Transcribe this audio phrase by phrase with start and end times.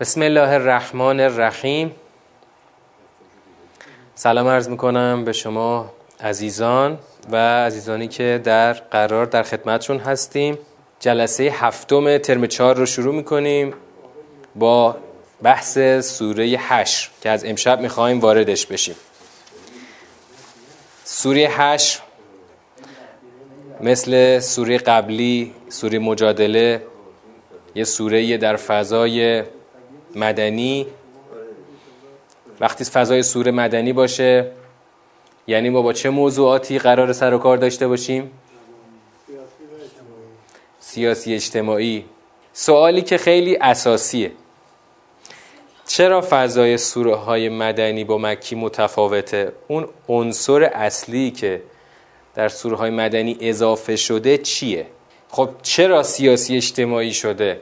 [0.00, 1.94] بسم الله الرحمن الرحیم.
[4.14, 6.98] سلام عرض می‌کنم به شما عزیزان
[7.30, 10.58] و عزیزانی که در قرار در خدمتشون هستیم.
[11.00, 13.74] جلسه هفتم ترم چهار رو شروع می‌کنیم
[14.54, 14.96] با
[15.42, 18.96] بحث سوره هش که از امشب می‌خوایم واردش بشیم.
[21.04, 22.00] سوره هش
[23.80, 26.82] مثل سوره قبلی سوره مجادله
[27.74, 29.42] یه سوره در فضای
[30.14, 30.86] مدنی.
[32.60, 34.50] وقتی فضای سوره مدنی باشه
[35.46, 38.30] یعنی ما با چه موضوعاتی قرار سر و کار داشته باشیم؟
[40.80, 42.04] سیاسی اجتماعی.
[42.52, 44.32] سوالی که خیلی اساسیه.
[45.86, 51.62] چرا فضای سوره های مدنی با مکی متفاوته؟ اون عنصر اصلی که
[52.34, 54.86] در سوره های مدنی اضافه شده چیه؟
[55.28, 57.60] خب چرا سیاسی اجتماعی شده؟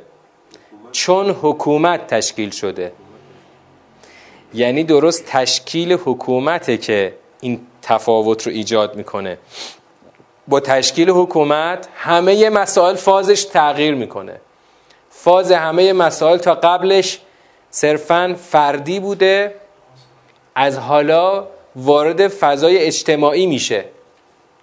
[0.92, 2.92] چون حکومت تشکیل شده.
[4.54, 9.38] یعنی درست تشکیل حکومته که این تفاوت رو ایجاد می‌کنه.
[10.48, 14.40] با تشکیل حکومت همه مسائل فازش تغییر می‌کنه.
[15.10, 17.20] فاز همه مسائل تا قبلش
[17.70, 19.54] صرفا فردی بوده
[20.54, 23.84] از حالا وارد فضای اجتماعی میشه.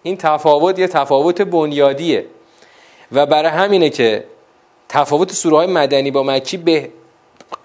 [0.03, 2.25] این تفاوت یه تفاوت بنیادیه.
[3.11, 4.23] و برای همینه که
[4.95, 6.89] تفاوت سوره های مدنی با مکی به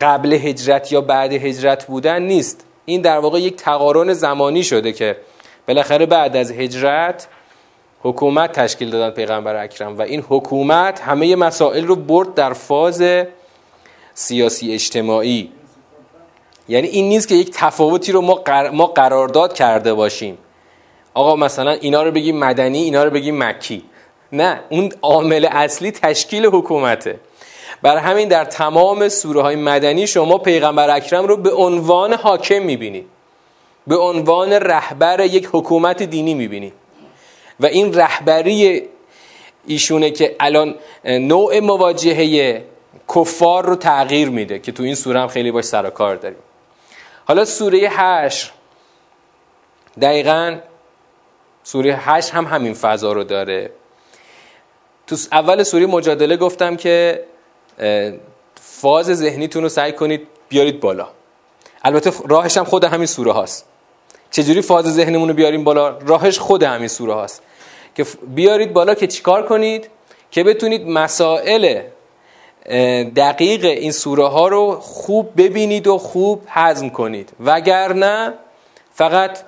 [0.01, 2.65] قبل هجرت یا بعد هجرت بودن نیست.
[2.85, 5.17] این در واقع یک تقارن زمانی شده که
[5.69, 7.29] بالاخره بعد از هجرت
[8.03, 13.03] حکومت تشکیل دادن پیغمبر اکرم و این حکومت همه مسائل رو برد در فاز
[14.15, 15.53] سیاسی اجتماعی.
[16.69, 20.39] یعنی این نیست که یک تفاوتی رو ما, ما قرارداد کرده باشیم.
[21.15, 23.83] آقا مثلا اینا رو بگیم مدنی اینا رو بگیم مکی.
[24.33, 27.21] نه اون عامل اصلی تشکیل حکومته.
[27.83, 33.07] بر همین در تمام سوره های مدنی شما پیغمبر اکرم رو به عنوان حاکم می‌بینید
[33.87, 36.73] به عنوان رهبر یک حکومت دینی می‌بینید
[37.61, 38.83] و این رهبری
[39.67, 40.75] ایشونه که الان
[41.05, 42.63] نوع مواجهه
[43.15, 46.39] کفار رو تغییر میده که تو این سوره هم خیلی باش سر کار داریم.
[47.25, 48.53] حالا سوره هشت
[50.01, 50.59] دقیقا
[51.63, 53.71] سوره هشت هم همین فضا رو داره.
[55.11, 57.25] تو اول سوره مجادله گفتم که
[58.61, 61.09] فاز ذهنیتون رو سعی کنید بیارید بالا.
[61.85, 63.65] البته راهش هم خود همین سوره هاست.
[64.31, 67.43] چجوری فاز ذهنمون رو بیاریم بالا؟ راهش خود همین سوره هاست.
[67.95, 69.89] که بیارید بالا که چیکار کنید؟
[70.31, 71.83] که بتونید مسائل
[73.17, 77.33] دقیق این سوره ها رو خوب ببینید و خوب هضم کنید.
[77.41, 78.35] وگرنه
[78.95, 79.39] فقط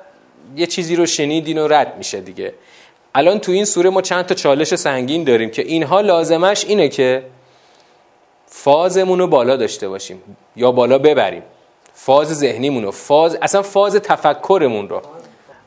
[0.56, 2.54] یه چیزی رو شنیدین و رد میشه دیگه.
[3.14, 7.22] الان تو این سوره ما چند تا چالش سنگین داریم که اینها لازمش اینه که
[8.46, 10.22] فازمون رو بالا داشته باشیم
[10.56, 11.42] یا بالا ببریم.
[11.94, 15.02] فاز ذهنیمون رو فاز اصلا فاز تفکرمون رو.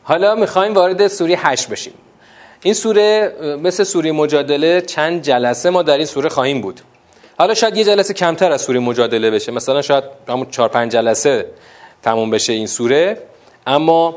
[0.04, 1.94] حالا می‌خوایم وارد سوره 8 بشیم.
[2.62, 6.82] این سوره مثل سوره مجادله چند جلسه ما در این سوره خواهیم بود.
[7.38, 9.52] حالا شاید یه جلسه کمتر از سوره مجادله بشه.
[9.52, 11.46] مثلا شاید همون 4 5 جلسه
[12.04, 13.18] تموم بشه این سوره.
[13.68, 14.16] اما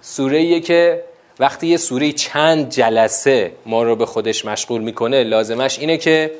[0.00, 1.04] سوره که
[1.40, 6.30] وقتی یه سوره چند جلسه ما رو به خودش مشغول می‌کنه لازمش اینه که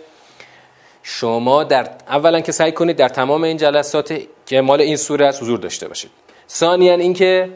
[1.02, 5.42] شما در اولا که سعی کنید در تمام این جلسات که مال این سوره از
[5.42, 6.10] حضور داشته باشید.
[6.48, 7.50] ثانیا اینکه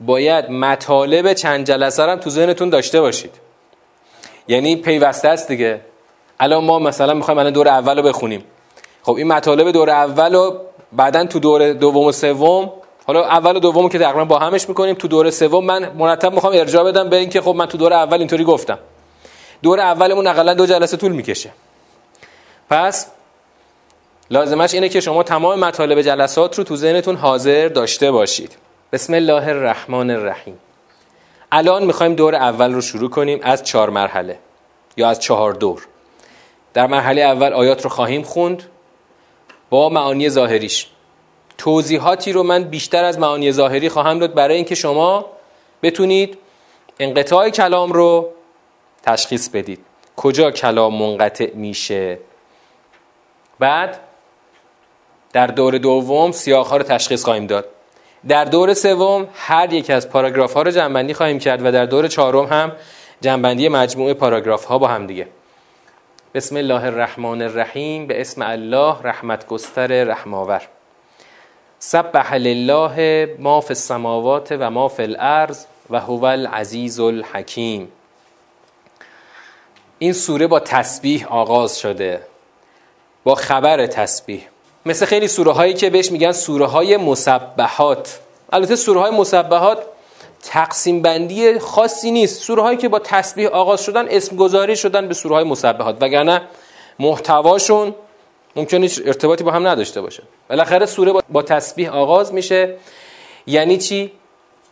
[0.00, 3.30] باید مطالب چند جلسه هم تو ذهنتون داشته باشید.
[4.48, 5.80] یعنی پیوسته است دیگه.
[6.40, 8.44] الان ما مثلا می‌خوایم الان دور اول رو بخونیم.
[9.02, 10.60] خب این مطالب دور اول رو
[10.92, 12.72] بعدا تو دور دوم و سوم
[13.06, 16.52] حالا اول و دوم که تقریبا با همش می‌کنیم تو دور سوم من مرتب می‌خوام
[16.56, 18.78] ارجاع بدم به اینکه خب من تو دور اول اینطوری گفتم.
[19.62, 21.50] دور اولمون اقلا دو جلسه طول می‌کشه.
[22.70, 23.06] پس
[24.30, 28.56] لازمش اینه که شما تمام مطالب جلسات رو تو ذهنتون حاضر داشته باشید.
[28.92, 30.58] بسم الله الرحمن الرحیم.
[31.52, 34.38] الان می‌خوایم دور اول رو شروع کنیم از چهار مرحله
[34.96, 35.86] یا از چهار دور.
[36.74, 38.62] در مرحله اول آیات رو خواهیم خوند.
[39.70, 40.88] با معانی ظاهریش.
[41.58, 45.26] توضیحاتی رو من بیشتر از معانی ظاهری خواهم داد برای اینکه شما
[45.82, 46.38] بتونید
[46.98, 48.30] انقطاع کلام رو
[49.02, 49.80] تشخیص بدید.
[50.16, 52.18] کجا کلام منقطع میشه؟
[53.58, 54.00] بعد
[55.32, 57.68] در دور دوم سیاق ها رو تشخیص خواهیم داد.
[58.28, 62.08] در دور سوم هر یک از پاراگراف ها رو جنبندی خواهیم کرد و در دور
[62.08, 62.72] چهارم هم
[63.20, 65.28] جنبندی مجموعه پاراگراف ها با هم دیگه.
[66.34, 68.06] بسم الله الرحمن الرحیم.
[68.06, 70.62] به اسم الله رحمت گستر رحماور
[71.86, 77.92] سبح لله ما فی السماوات و ما فی الارض و هو العزیز الحکیم.
[79.98, 82.22] این سوره با تسبیح آغاز شده
[83.24, 84.42] با خبر تسبیح.
[84.86, 88.20] مثل خیلی سوره هایی که بهش میگن سوره های مسبحات.
[88.52, 89.78] البته سوره های مسبحات
[90.42, 92.42] تقسیم بندی خاصی نیست.
[92.42, 95.96] سوره هایی که با تسبیح آغاز شدن اسم گذاری شدن به سوره های مسبحات.
[96.00, 96.42] وگرنه
[96.98, 97.94] محتواشون
[98.56, 100.22] ممکنه ارتباطی با هم نداشته باشه.
[100.48, 102.76] بالاخره سوره با تسبیح آغاز میشه.
[103.46, 104.12] یعنی چی؟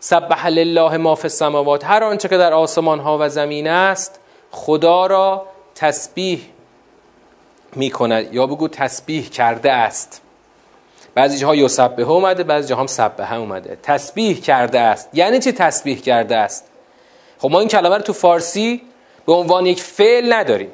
[0.00, 1.84] سبح لله ما فی السماوات.
[1.84, 4.20] هر آنچه که در آسمان ها و زمین است
[4.50, 6.40] خدا را تسبیح
[7.76, 10.22] می کند یا بگو تسبیح کرده است.
[11.14, 13.78] بعضی جاها یسبه اومده بعضی جاها هم سبه اومده.
[13.82, 15.08] تسبیح کرده است.
[15.12, 16.64] یعنی چی تسبیح کرده است؟
[17.38, 18.82] خب ما این کلمه رو تو فارسی
[19.26, 20.70] به عنوان یک فعل نداریم.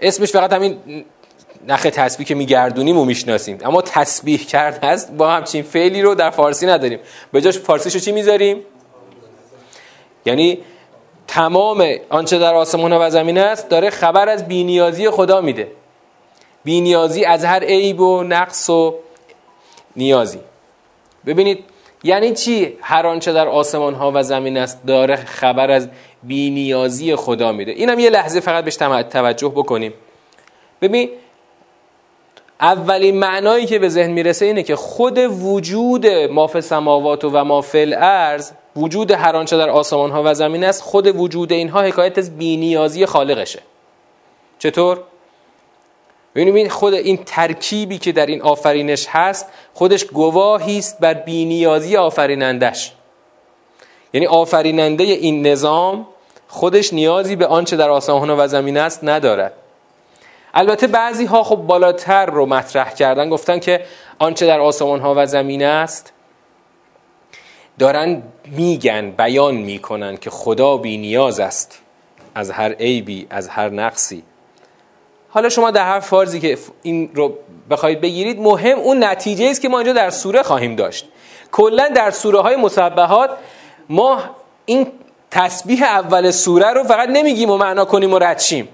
[0.00, 1.04] اسمش فقط همین
[1.68, 3.58] نخ تسبیح که میگردونیم و می‌شناسیم.
[3.64, 6.98] اما تسبیح کرده است با همچین فعلی رو در فارسی نداریم.
[7.32, 8.60] به جاش فارسیشو چی می‌ذاریم؟
[10.26, 10.58] یعنی
[11.26, 15.70] تمام آنچه در آسمان و زمین است داره خبر از بینیازی خدا میده.
[16.64, 18.94] بینیازی از هر عیب و نقص و
[19.96, 20.38] نیازی.
[21.26, 21.64] ببینید
[22.04, 25.88] یعنی چی هر آنچه در آسمان ها و زمین است داره خبر از
[26.22, 27.72] بینیازی خدا میده.
[27.72, 28.76] اینم یه لحظه فقط بهش
[29.10, 29.94] توجه بکنیم.
[30.82, 31.10] ببین
[32.62, 38.50] اولین معنایی که به ذهن می‌رسه اینه که خود وجود ماف سماوات و مافل الارض
[38.76, 43.06] وجود هر آنچه در آسمان ها و زمین است خود وجود اینها حکایت از بینیازی
[43.06, 43.60] خالقشه.
[44.58, 45.00] چطور؟
[46.34, 52.92] ببینید خود این ترکیبی که در این آفرینش هست خودش گواهی است بر بینیازی آفرینندش
[54.12, 56.06] یعنی آفریننده این نظام
[56.48, 59.52] خودش نیازی به آنچه در آسمان و زمین است ندارد.
[60.54, 63.28] البته بعضی ها خب بالاتر رو مطرح کردن.
[63.28, 63.84] گفتن که
[64.18, 66.12] آنچه در آسمان ها و زمین است
[67.78, 71.78] دارن میگن بیان می‌کنن که خدا بی نیاز است
[72.34, 74.22] از هر عیبی از هر نقصی.
[75.30, 77.34] حالا شما در هر فارزی که این رو
[77.70, 81.08] بخواید بگیرید مهم اون نتیجه است که ما اینجا در سوره خواهیم داشت.
[81.52, 83.30] کلا در سوره های مسبحات
[83.88, 84.22] ما
[84.64, 84.86] این
[85.30, 88.68] تسبیح اول سوره رو فقط نمیگیم و معنا کنیم و ردشیم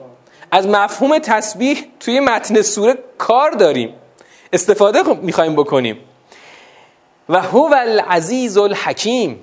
[0.51, 3.95] از مفهوم تسبیح توی متن سوره کار داریم.
[4.53, 5.99] استفاده می‌خوایم بکنیم.
[7.29, 9.43] و هو العزیز الحکیم.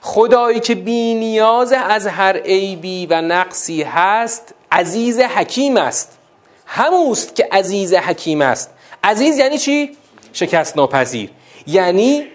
[0.00, 6.18] خدایی که بی نیاز از هر عیبی و نقصی هست عزیز حکیم است.
[6.66, 8.70] هموست که عزیز حکیم است.
[9.04, 9.96] عزیز یعنی چی؟
[10.32, 11.30] شکست ناپذیر.
[11.66, 12.26] یعنی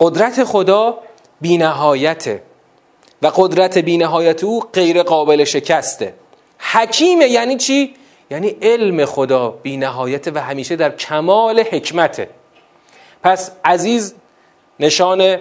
[0.00, 0.98] قدرت خدا
[1.40, 2.42] بینهایته
[3.22, 6.14] و قدرت بینهایت او غیر قابل شکسته.
[6.72, 7.94] حکیمه یعنی چی؟
[8.30, 12.28] یعنی علم خدا بینهایته و همیشه در کمال حکمته.
[13.22, 14.14] پس عزیز
[14.80, 15.36] نشان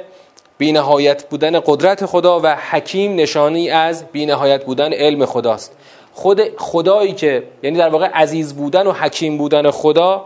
[0.58, 5.76] بینهایت بودن قدرت خدا و حکیم نشانی از بینهایت بودن علم خداست.
[6.14, 10.26] خود خدایی که یعنی در واقع عزیز بودن و حکیم بودن خدا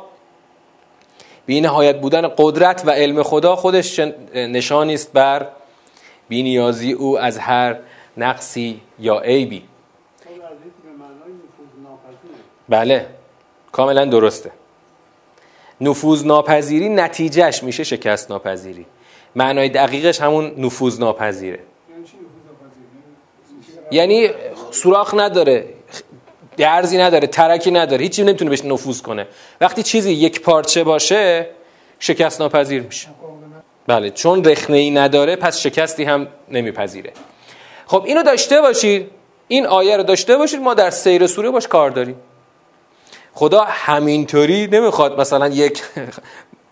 [1.45, 3.99] بینهایت بودن قدرت و علم خدا خودش
[4.33, 5.47] نشانی است بر
[6.29, 7.75] بینیازی او از هر
[8.17, 9.63] نقصی یا عیبی.
[12.69, 13.05] بله.
[13.71, 14.51] کاملا درسته.
[15.81, 18.85] نفوذ ناپذیری نتیجهش میشه شکست ناپذیری.
[19.35, 21.59] معنای دقیقش همون نفوذ ناپذیره.
[23.91, 24.29] یعنی
[24.71, 25.65] سوراخ نداره
[26.57, 29.27] درزی نداره ترکی نداره هیچی نمی‌تونه بهش نفوذ کنه.
[29.61, 31.47] وقتی چیزی یک پارچه باشه
[31.99, 33.07] شکست ناپذیر میشه.
[33.87, 37.13] بله چون رخنه ای نداره پس شکستی هم نمیپذیره.
[37.85, 39.11] خب اینو داشته باشید
[39.47, 42.15] این آیه رو داشته باشید ما در سیر سوره باش کار داریم.
[43.37, 45.83] خدا همینطوری نمی‌خواد مثلا یک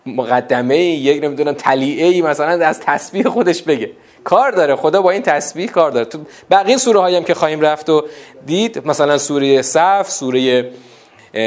[0.06, 3.90] مقدمه یک نمی‌دونم تلیعه ای مثلا از تسبیح خودش بگه.
[4.24, 6.04] کار داره خدا با این تسبیح کار داره.
[6.04, 6.18] تو
[6.50, 8.04] بقیه سوره هایی هم که خواهیم رفت و
[8.46, 10.70] دید مثلا سوره صف سوره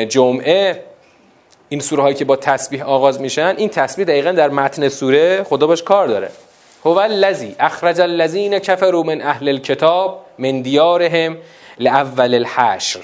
[0.10, 0.84] جمعه
[1.70, 5.68] این سوره هایی که با تسبیح آغاز میشن این تسبیح دقیقا در متن سوره خدا
[5.68, 6.30] باش کار داره.
[6.86, 11.38] هو الذی اخرج الذین کفروا من اهل الكتاب من دیارهم
[11.80, 13.00] لاول الحشر.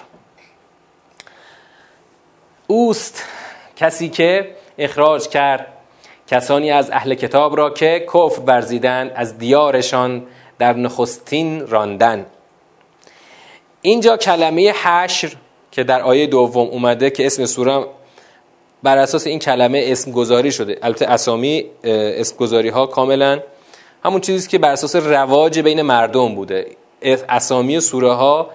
[2.67, 3.23] اوست
[3.75, 5.67] کسی که اخراج کرد
[6.27, 10.23] کسانی از اهل کتاب را که کفر ورزیدن از دیارشان
[10.59, 12.25] در نخستین راندن.
[13.81, 15.33] اینجا کلمه حشر
[15.71, 17.85] که در آیه دوم اومده که اسم سوره
[18.83, 20.79] بر اساس این کلمه اسم گذاری شده.
[20.81, 23.39] البته اسامی اسم گذاری ها کاملا
[24.03, 26.67] همون چیزی که بر اساس رواج بین مردم بوده.
[27.29, 28.49] اسامی سوره ها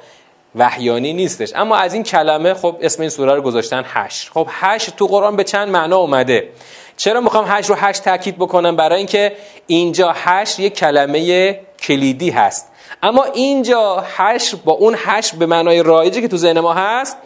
[0.54, 1.52] وحیانی نیستش.
[1.54, 5.36] اما از این کلمه خب اسم این سوره رو گذاشتن حشر خب حشر تو قرآن
[5.36, 6.48] به چند معنا اومده؟
[6.96, 12.72] چرا می‌خوام حشر رو حشر تاکید بکنم؟ برای اینکه اینجا حشر یک کلمه کلیدی هست.
[13.02, 17.16] اما اینجا حشر با اون حشر به معنای رایجی که تو ذهن ما هست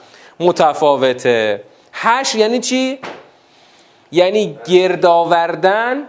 [0.40, 1.64] متفاوته.
[1.92, 2.98] حشر یعنی چی؟
[4.12, 6.02] یعنی گردآوردن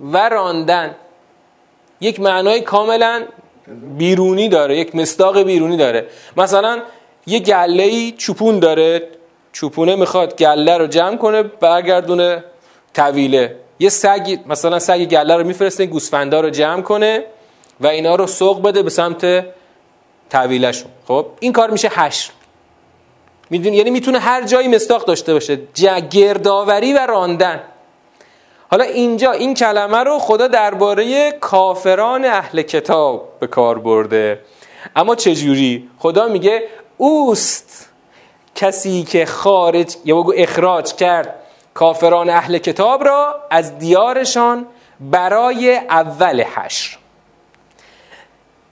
[0.00, 0.94] و راندن.
[2.00, 3.22] یک معنای کاملا
[3.98, 6.06] بیرونی داره یک مصداق بیرونی داره.
[6.36, 6.82] مثلا
[7.26, 9.08] یه گله ای چوپون داره
[9.52, 12.44] چوپونه می‌خواد گله رو جمع کنه برگردونه
[12.94, 13.56] طویله.
[13.78, 17.24] یه سگ مثلا سگ گله رو میفرسته گوسفندا رو جمع کنه
[17.80, 19.44] و اینا رو سوق بده به سمت
[20.30, 22.30] طویلشون خب این کار میشه حشر.
[23.50, 25.58] می‌دونی؟ یعنی می‌تونه هر جایی مستاق داشته باشه.
[26.10, 27.60] گردآوری و راندن.
[28.70, 34.40] حالا اینجا این کلمه رو خدا درباره کافران اهل کتاب به کار برده.
[34.96, 36.62] اما چجوری؟ خدا میگه
[36.96, 37.88] اوست
[38.54, 41.34] کسی که خارج یا بگو اخراج کرد
[41.74, 44.66] کافران اهل کتاب را از دیارشان
[45.00, 46.96] برای اول حشر.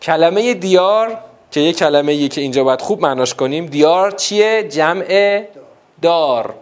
[0.03, 1.19] کلمه دیار
[1.51, 3.67] که یه کلمه ای که اینجا باید خوب معناش کنیم.
[3.67, 5.43] دیار چیه؟ جمع
[6.03, 6.55] دار.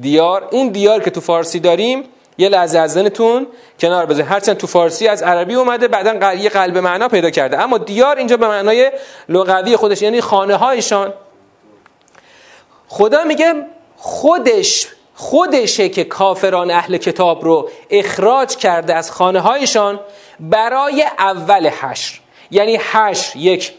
[0.00, 2.04] دیار اون دیار که تو فارسی داریم
[2.38, 3.46] یه لحظه از ذهنتون
[3.80, 4.30] کنار بذارید.
[4.30, 7.60] هرچند تو فارسی از عربی اومده بعدا یه قلب معنا پیدا کرده.
[7.60, 8.92] اما دیار اینجا به معنای
[9.28, 11.14] لغوی خودش یعنی خانه هایشان
[12.88, 13.54] خدا میگه
[13.96, 20.00] خودش خودشه که کافران اهل کتاب رو اخراج کرده از خانه هایشان
[20.40, 22.20] برای اول حشر.
[22.50, 23.72] یعنی حشر یک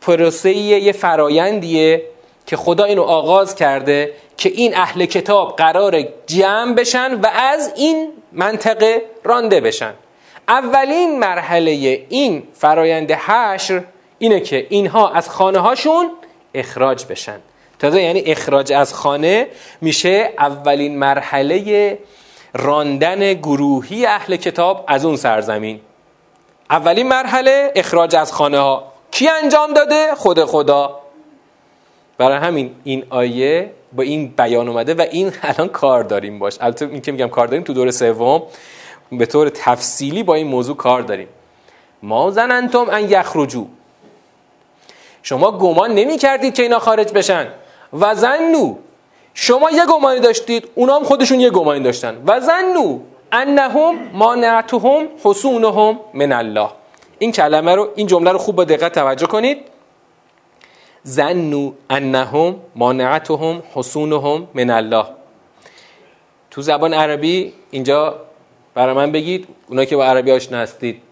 [0.00, 2.02] پروسه یه فرایندیه
[2.46, 8.12] که خدا اینو آغاز کرده که این اهل کتاب قرار جمع بشن و از این
[8.32, 9.94] منطقه رانده بشن.
[10.48, 11.70] اولین مرحله
[12.08, 13.84] این فرایند حشر
[14.18, 16.10] اینه که اینها از خانه هاشون
[16.54, 17.40] اخراج بشن.
[17.78, 19.46] تازه یعنی اخراج از خانه
[19.80, 21.98] میشه اولین مرحله
[22.54, 25.80] راندن گروهی اهل کتاب از اون سرزمین.
[26.70, 28.92] اولین مرحله اخراج از خانه ها.
[29.10, 31.00] کی انجام داده؟ خود خدا.
[32.18, 36.56] برای همین این آیه با این بیان اومده و این الان کار داریم باش.
[36.60, 38.42] البته این که میگم کار داریم تو دور سوم
[39.12, 41.28] به طور تفصیلی با این موضوع کار داریم.
[42.02, 43.66] ما زننتم ان یخرجو.
[45.22, 47.46] شما گمان نمی کردید که اینا خارج بشن.
[47.92, 48.76] و زنو
[49.34, 52.22] شما یه گمانی داشتید اونا هم خودشون یه گمانی داشتن.
[52.26, 52.98] و زنو
[53.32, 56.68] انهم مانعتهم حسونهم من الله.
[57.18, 59.58] این کلمه رو این جمله رو خوب با دقت توجه کنید.
[61.02, 65.06] زنو انهم مانعتهم حسونهم من الله.
[66.50, 68.20] تو زبان عربی اینجا
[68.74, 71.02] برای من بگید اونایی که با عربی آشنا هستید.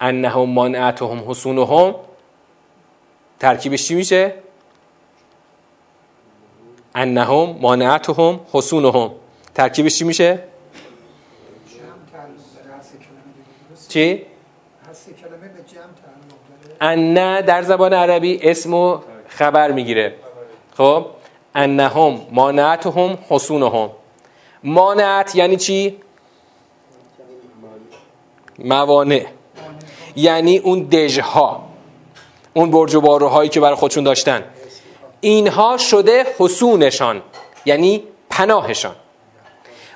[0.00, 1.94] انهم مانعتهم حسونهم.
[3.40, 4.34] ترکیبش چی میشه؟
[6.94, 9.10] انهم مانعتهم حسونهم.
[9.54, 10.42] ترکیبش چی میشه؟
[13.88, 14.26] چی؟
[16.80, 20.14] ان در زبان عربی اسم و خبر می‌گیره.
[20.76, 21.06] خب؟
[21.54, 23.90] انهم مانعتهم حسونهم.
[24.64, 25.96] مانعت یعنی چی؟
[28.58, 29.26] موانع.
[30.16, 31.64] یعنی اون دژها
[32.54, 34.44] اون برج و باروهایی که برای خودشون داشتن.
[35.20, 37.22] اینها شده حسونشان
[37.64, 38.94] یعنی پناهشان.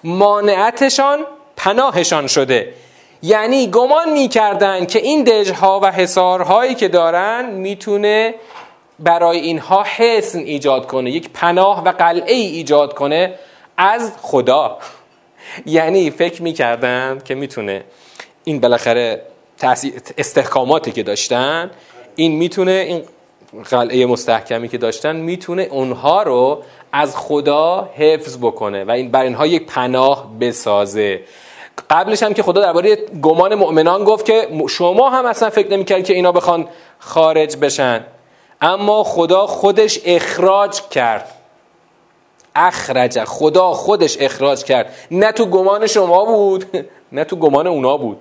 [0.04, 1.18] مانعتشان
[1.56, 2.74] پناهشان شده.
[3.22, 8.34] یعنی گمان می‌کردن که این دژها و حسارهایی که دارن می‌تونه
[8.98, 13.34] برای اینها حسن ایجاد کنه یک پناه و قلعه ای ایجاد کنه
[13.76, 14.78] از خدا.
[15.66, 17.84] یعنی فکر می‌کردن که می‌تونه
[18.44, 19.22] این بالاخره
[20.18, 21.70] استحکاماتی که داشتن
[22.16, 23.02] این می‌تونه این
[23.70, 29.46] قلعه مستحکمی که داشتن می‌تونه اونها رو از خدا حفظ بکنه و این بر اینها
[29.46, 31.20] یک پناه بسازه.
[31.90, 36.14] قبلش هم که خدا درباره گمان مؤمنان گفت که شما هم اصلا فکر نمی‌کردید که
[36.14, 36.68] اینا بخوان
[36.98, 38.04] خارج بشن.
[38.60, 41.34] اما خدا خودش اخراج کرد.
[42.54, 44.94] اخرج خدا خودش اخراج کرد.
[45.10, 46.64] نه تو گمان شما بود
[47.12, 48.18] نه تو گمان اونا بود.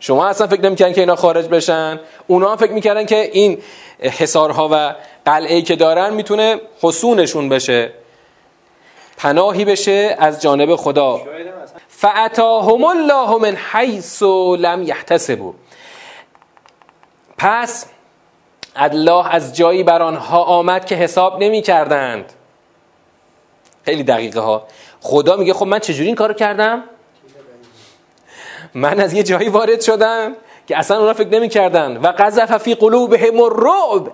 [0.00, 2.00] شما اصلا فکر نمی‌کردن که اینا خارج بشن.
[2.26, 3.58] اونا هم فکر می‌کردن که این
[4.00, 7.92] حسارها و قلعه که دارن می‌تونه حسونشون بشه.
[9.16, 11.20] پناهی بشه از جانب خدا.
[12.00, 14.22] فعتاهم الله من حیث
[14.58, 15.52] لم یحتسبوا
[17.38, 17.86] پس
[18.76, 22.32] الله از جایی بر آنها آمد که حساب نمی کردند
[23.84, 24.66] خیلی دقیقه ها.
[25.00, 26.84] خدا میگه خب من چجوری این کارو کردم؟
[28.74, 32.74] من از یه جایی وارد شدم که اصلا اونا فکر نمی کردن و قذف فی
[32.74, 34.12] قلوبهم الرعب.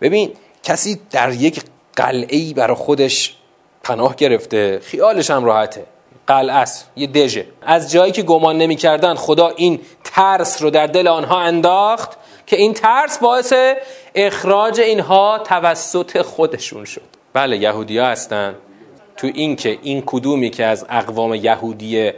[0.00, 0.32] ببین
[0.62, 1.62] کسی در یک
[1.96, 3.36] قلعه برای خودش
[3.82, 5.86] پناه گرفته خیالش هم راحته.
[6.28, 7.46] قلعه است یه دژه.
[7.62, 12.74] از جایی که گمان نمی‌کردن خدا این ترس رو در دل آنها انداخت که این
[12.74, 13.52] ترس باعث
[14.14, 17.02] اخراج اینها توسط خودشون شد.
[17.32, 18.54] بله یهودی ها هستن.
[19.16, 22.12] تو این که این کدومی که از اقوام یهودی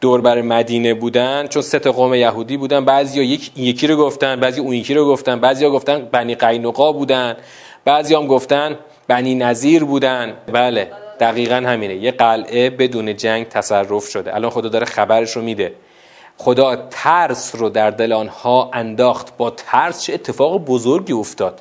[0.00, 4.40] دور بر مدینه بودن چون سه تا قوم یهودی بودن بعضیا یک یکی رو گفتن
[4.40, 7.36] بعضی اون یکی رو گفتن بعضیا گفتن بنی قینقا بودن
[7.84, 10.36] بعضی هم گفتن بنی نظیر بودن.
[10.52, 10.90] بله.
[11.20, 11.94] دقیقا همینه.
[11.94, 14.34] یه قلعه بدون جنگ تصرف شده.
[14.34, 15.74] الان خدا داره خبرش رو میده.
[16.36, 19.36] خدا ترس رو در دل آنها انداخت.
[19.36, 21.60] با ترس چه اتفاق بزرگی افتاد.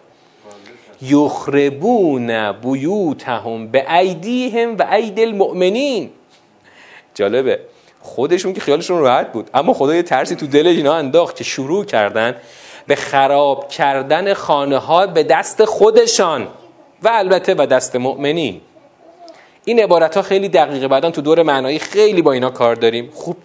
[1.01, 6.09] یخربون بیوتهم به ایدیهم و اید المؤمنین.
[7.15, 7.59] جالبه.
[8.01, 9.49] خودشون که خیالشون راحت بود.
[9.53, 12.35] اما خدا یه ترسی تو دل اینا انداخت که شروع کردن
[12.87, 16.47] به خراب کردن خانه ها به دست خودشان.
[17.03, 18.61] و البته و دست مؤمنین.
[19.69, 20.87] این عبارت ها خیلی دقیقه.
[20.87, 23.09] بعدا تو دور معنایی خیلی با اینا کار داریم.
[23.13, 23.37] خوب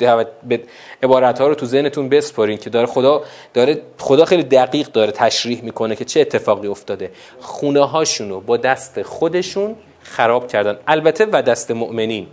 [0.43, 0.63] به
[1.03, 3.23] عبارت ها رو تو ذهنتون بسپارین که داره خدا
[3.55, 7.11] داره خدا خیلی دقیق داره تشریح می‌کنه که چه اتفاقی افتاده.
[7.41, 10.79] خونه هاشونو با دست خودشون خراب کردن.
[10.87, 12.27] البته و دست مؤمنین.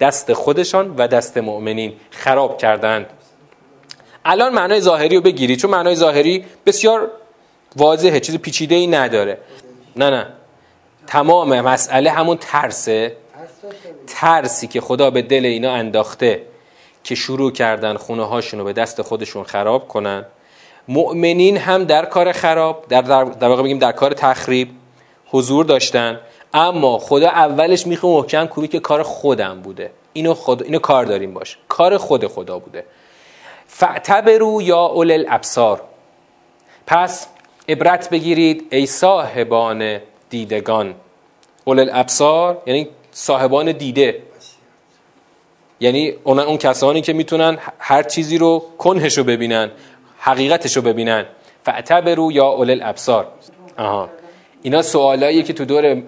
[0.00, 3.06] دست خودشان و دست مؤمنین خراب کردند
[4.24, 5.56] الان معنای ظاهری رو بگیری.
[5.56, 7.10] چون معنای ظاهری بسیار
[7.76, 8.20] واضحه.
[8.20, 9.38] چیز پیچیده ای نداره.
[9.96, 10.26] نه نه.
[11.06, 13.23] تمام مسئله همون ترسه.
[14.06, 16.42] ترسی که خدا به دل اینا انداخته
[17.04, 20.24] که شروع کردن خونه هاشون رو به دست خودشون خراب کنن.
[20.88, 24.68] مؤمنین هم در کار خراب در, در, در واقع بگیم در کار تخریب
[25.26, 26.20] حضور داشتن.
[26.54, 29.90] اما خدا اولش می‌خواه محکم کوبی که کار خودم بوده.
[30.12, 31.58] اینو, خود، اینو کار داریم باش.
[31.68, 32.84] کار خود خدا بوده.
[33.66, 35.80] فعتبرو یا اول الابصار
[36.86, 37.26] پس
[37.68, 39.98] عبرت بگیرید ای صاحبان
[40.30, 40.94] دیدگان.
[41.64, 44.22] اول الابصار یعنی صاحبان دیده.
[45.80, 49.70] یعنی اون, کسانی که می‌تونن هر چیزی رو کنهش رو ببینن
[50.18, 51.24] حقیقتش رو ببینن.
[51.62, 53.26] فعتبرو یا اول الابصار
[53.78, 54.08] آها.
[54.62, 56.02] اینا سوالاییه که تو دور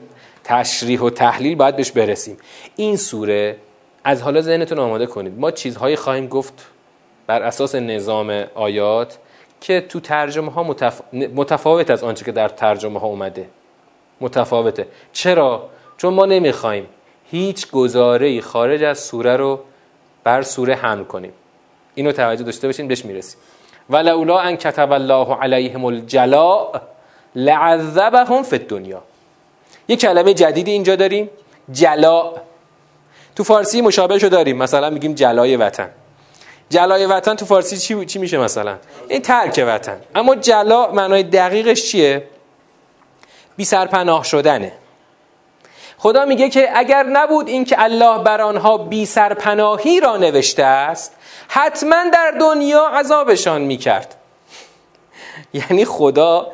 [0.44, 2.36] تشریح و تحلیل باید بهش برسیم.
[2.76, 3.56] این سوره
[4.04, 5.38] از حالا ذهنتون آماده کنید.
[5.38, 6.66] ما چیزهایی خواهیم گفت
[7.26, 9.18] بر اساس نظام آیات
[9.60, 10.76] که تو ترجمه ها
[11.12, 13.48] متفاوت از آنچه که در ترجمه ها اومده.
[14.20, 14.86] متفاوته.
[15.12, 16.86] چرا؟ چون ما نمی‌خوایم.
[17.30, 19.60] هیچ گزاره خارج از سوره رو
[20.24, 21.32] بر سوره حمل کنیم.
[21.94, 23.40] اینو توجه داشته باشین بهش می‌رسیم.
[23.90, 26.80] ولولا ان کتب الله علیهم الجلاء
[27.34, 29.02] لعذبهم فی الدنیا.
[29.88, 31.30] یه کلمه جدیدی اینجا داریم
[31.72, 32.32] جلا
[33.36, 35.90] تو فارسی مشابهشو داریم مثلا میگیم جلای وطن.
[36.70, 38.76] جلای وطن تو فارسی چی, چی میشه مثلا؟
[39.08, 40.00] این ترک وطن.
[40.14, 42.28] اما جلا معنای دقیقش چیه؟
[43.56, 44.72] بی سرپناه شدنه.
[45.98, 51.12] خدا میگه که اگر نبود این که الله بر آنها بی سرپناهی را نوشته است
[51.48, 54.14] حتما در دنیا عذابشان می‌کرد.
[55.52, 56.46] یعنی خدا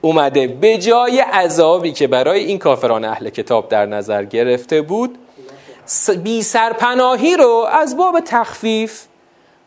[0.00, 5.18] اومده به جای عذابی که برای این کافران اهل کتاب در نظر گرفته بود
[6.22, 9.04] بی سرپناهی رو از باب تخفیف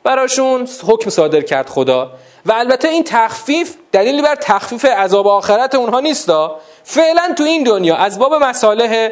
[0.03, 2.11] براشون حکم صادر کرد خدا.
[2.45, 6.59] و البته این تخفیف دلیلی بر تخفیف عذاب آخرت اونها نیستا.
[6.83, 9.09] فعلا تو این دنیا از باب مصالح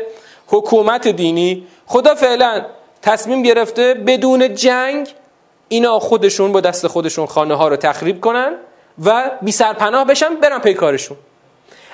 [0.48, 2.66] حکومت دینی خدا فعلا
[3.02, 5.08] تصمیم گرفته بدون جنگ
[5.68, 8.56] اینا خودشون با دست خودشون خانه ها رو تخریب کنن
[9.06, 11.18] و بی سرپناه بشن برن پی کارشون.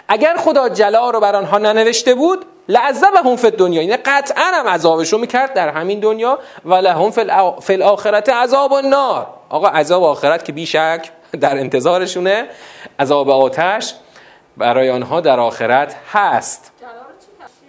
[0.08, 5.20] اگر خدا جلا رو بر آنها ننوشته بود لعذبهم فی دنیا یعنی قطعا هم عذابشون
[5.20, 7.12] می‌کرد در همین دنیا و لهم
[7.62, 9.28] فی الاخرت عذاب النار.
[9.50, 12.46] آقا عذاب آخرت که بیشک در انتظارشونه.
[13.00, 13.94] عذاب آتش
[14.58, 16.72] برای آنها در آخرت هست.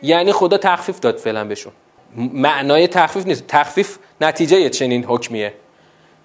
[0.03, 1.73] یعنی خدا تخفیف داد فعلا بهشون.
[2.17, 3.45] معنای تخفیف نیست.
[3.49, 5.55] تخفیف نتیجه چنین حکمیه.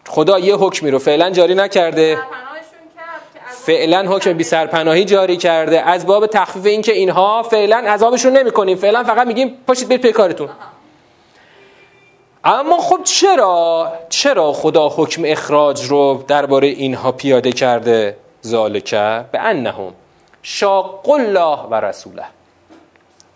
[0.07, 2.17] خدا یه حکمی رو فعلا جاری نکرده.
[3.65, 5.81] فعلا حکم بی سرپناهی جاری کرده.
[5.81, 10.01] از باب تخفیف این که اینها فعلا عذابشون نمی کنیم فعلا فقط میگیم پاشید برید
[10.01, 10.49] پی کارتون.
[12.43, 19.93] اما خب چرا؟ چرا خدا حکم اخراج رو درباره اینها پیاده کرده؟ ذالکه به انهم
[20.43, 22.23] شاق الله و رسوله.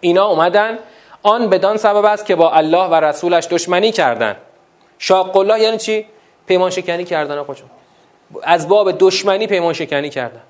[0.02, 0.80] اینا اومدن
[1.24, 4.36] آن بدان سبب است که با الله و رسولش دشمنی کردن.
[5.00, 6.06] شاق الله یعنی چی؟
[6.48, 7.54] پیمان شکنی کردن آقا
[8.44, 10.42] از باب دشمنی پیمان شکنی کردن.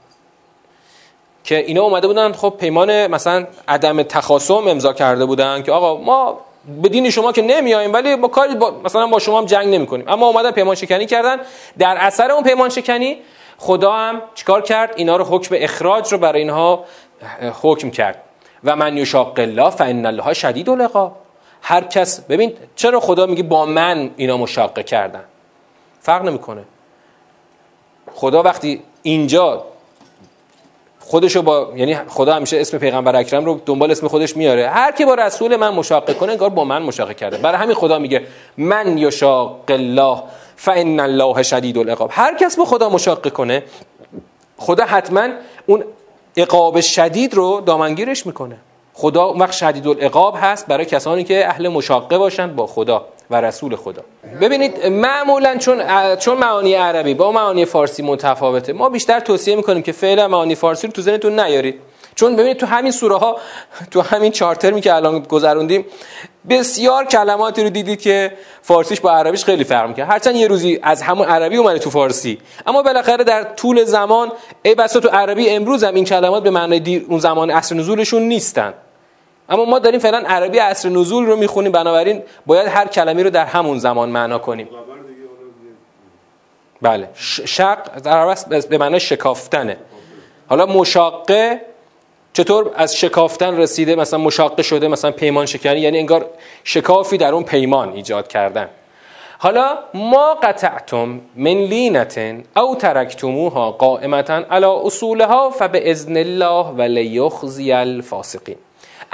[1.44, 6.45] که اینا اومده بودن خب پیمان مثلا عدم تخاصم امضا کرده بودن که آقا ما
[6.82, 9.86] به دین شما که نمیاییم ولی با کاری با مثلا با شما هم جنگ نمی
[9.86, 11.38] کنیم اما اومدن پیمان شکنی کردن.
[11.78, 13.18] در اثر اون پیمان شکنی
[13.58, 16.86] خدا هم چیکار کرد؟ اینا رو حکم اخراج رو برای اینها
[17.62, 18.22] حکم کرد.
[18.64, 21.16] و من یشاق الله فان الله شدید العقاب
[21.62, 25.24] هر کس ببین چرا خدا میگه با من اینا مشاقه کردن؟
[26.00, 26.64] فرق نمی‌کنه.
[28.14, 29.66] خدا وقتی اینجا
[31.08, 34.70] خودشو با یعنی خدا همیشه اسم پیغمبر اکرم رو دنبال اسم خودش میاره.
[34.70, 37.38] هر کی با رسول من مشاقه کنه انگار با من مشاقه کرده.
[37.38, 38.22] برای همین خدا میگه
[38.58, 40.24] من یشاق الله
[40.56, 42.10] فان الله شدید العقاب.
[42.14, 43.64] هر کس با خدا مشاقه کنه
[44.58, 45.28] خدا حتما
[45.66, 45.84] اون
[46.38, 48.56] عقاب شدید رو دامنگیرش می‌کنه.
[48.94, 53.06] خدا اون وقت شدید العقاب هست برای کسانی که اهل مشاقه باشند با خدا.
[53.30, 54.02] و رسول خدا.
[54.42, 55.82] ببینید معمولا چون
[56.16, 60.88] چون معانی عربی با معانی فارسی متفاوته ما بیشتر توصیه می‌کنیم که فعلا معانی فارسی
[60.88, 61.80] رو تو ذهنتون نیارید.
[62.16, 63.38] چون ببینید تو همین سوره ها
[63.92, 65.86] تو همین چهار ترمی که الان گذروندیم
[66.50, 71.02] بسیار کلماتی رو دیدید که فارسیش با عربیش خیلی فرق می‌کنه هرچند یه روزی از
[71.02, 72.38] همون عربی اومده تو فارسی.
[72.68, 74.32] اما بالاخره در طول زمان
[74.64, 78.74] ای بسا تو عربی امروز هم این کلمات به معنای اون زمان عصر نزولشون نیستن.
[79.50, 83.46] اما ما داریم فعلا عربی عصر نزول رو می‌خونیم بنابراین باید هر کلمه رو در
[83.46, 84.70] همون زمان معنا کنیم.
[86.82, 87.10] بله.
[87.46, 88.36] شق در
[88.70, 89.78] به معنای شکافتنه.
[90.48, 91.62] حالا مشاقه
[92.34, 96.30] چطور از شکافتن رسیده؟ مثلا مشاقه شده مثلا پیمان شکنی یعنی انگار
[96.64, 98.70] شکافی در اون پیمان ایجاد کردن.
[99.38, 108.58] حالا ما قطعتم من لینتن او ترکتموها قائمتا علی اصولها فباذن الله ولیخزی الفاسقین.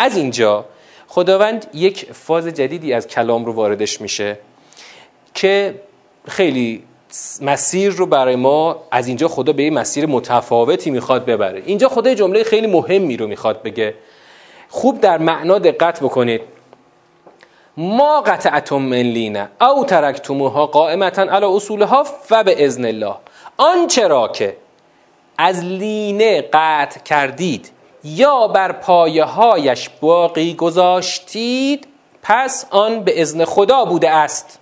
[0.02, 0.66] از اینجا
[1.08, 4.38] خداوند یک فاز جدیدی از کلام رو واردش میشه
[5.34, 5.76] که
[6.28, 6.84] خیلی
[7.42, 11.64] مسیر رو برای ما از اینجا خدا به یه مسیر متفاوتی می‌خواد ببره.
[11.66, 13.94] اینجا خدا جمله خیلی مهمی رو می‌خواد بگه.
[14.70, 16.42] خوب در معنا دقت بکنید.
[17.78, 23.16] ما قطعتم من لینه او ترکتموها قائمتا علی اصولها و به ازن الله.
[23.58, 24.58] آنچه را که
[25.38, 27.72] از لینه قطع کردید
[28.04, 31.88] یا بر پایه هایش باقی گذاشتید
[32.24, 34.60] پس آن به ازن خدا بوده است.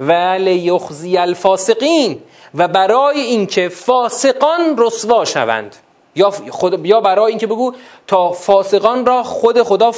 [0.00, 2.22] و لیخزی الفاسقین
[2.54, 5.76] و برای اینکه فاسقان رسوا شوند.
[6.16, 7.72] یا, خود یا برای اینکه بگو
[8.06, 9.92] تا فاسقان را خود خدا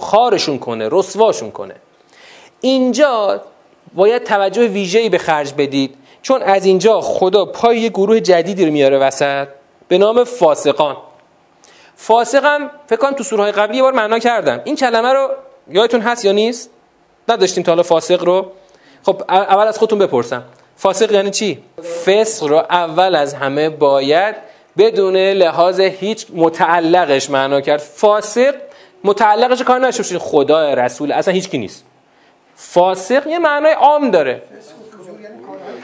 [0.00, 1.74] خارشون کنه رسواشون کنه.
[2.60, 3.40] اینجا
[3.94, 8.98] باید توجه ویژه‌ای به خرج بدید چون از اینجا خدا پای گروه جدیدی رو میاره
[8.98, 9.48] وسط
[9.88, 10.96] به نام فاسقان.
[11.96, 14.60] فاسقم فکر کنم تو سوره قبلی یه بار معنا کردم.
[14.64, 15.28] این کلمه رو
[15.68, 16.70] یادتون هست یا نیست؟
[17.28, 18.52] نداشتیم تا حالا فاسق رو.
[19.02, 20.42] خب اول از خودتون بپرسم.
[20.76, 21.62] فاسق یعنی چی؟
[22.06, 24.34] فسق رو اول از همه باید
[24.78, 27.80] بدون لحاظ هیچ متعلقش معنا کرد.
[27.80, 28.54] فاسق
[29.04, 31.84] متعلقش کار نشه خدا رسول اصلا هیچ کی نیست.
[32.56, 34.42] فاسق یه معنای عام داره.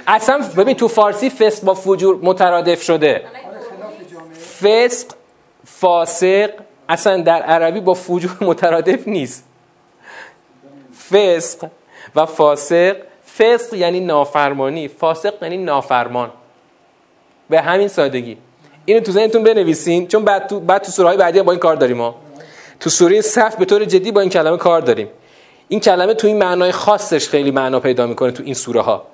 [0.06, 3.22] اصلا ببین تو فارسی فسق با فجور مترادف شده.
[4.60, 5.06] فسق
[5.80, 6.50] فاسق
[6.88, 9.44] اصلا در عربی با فجور مترادف نیست.
[11.10, 11.68] فسق
[12.16, 12.96] و فاسق
[13.38, 16.30] فسق یعنی نافرمانی فاسق یعنی نافرمان.
[17.50, 18.36] به همین سادگی.
[18.84, 21.96] اینو تو ذهنتون بنویسین چون بعد تو بعد تو سوره بعدی با این کار داریم
[21.96, 22.14] ما.
[22.80, 25.08] تو سوره صف به طور جدی با این کلمه کار داریم.
[25.68, 29.06] این کلمه تو این معنای خاصش خیلی معنا پیدا می‌کنه تو این سوره ها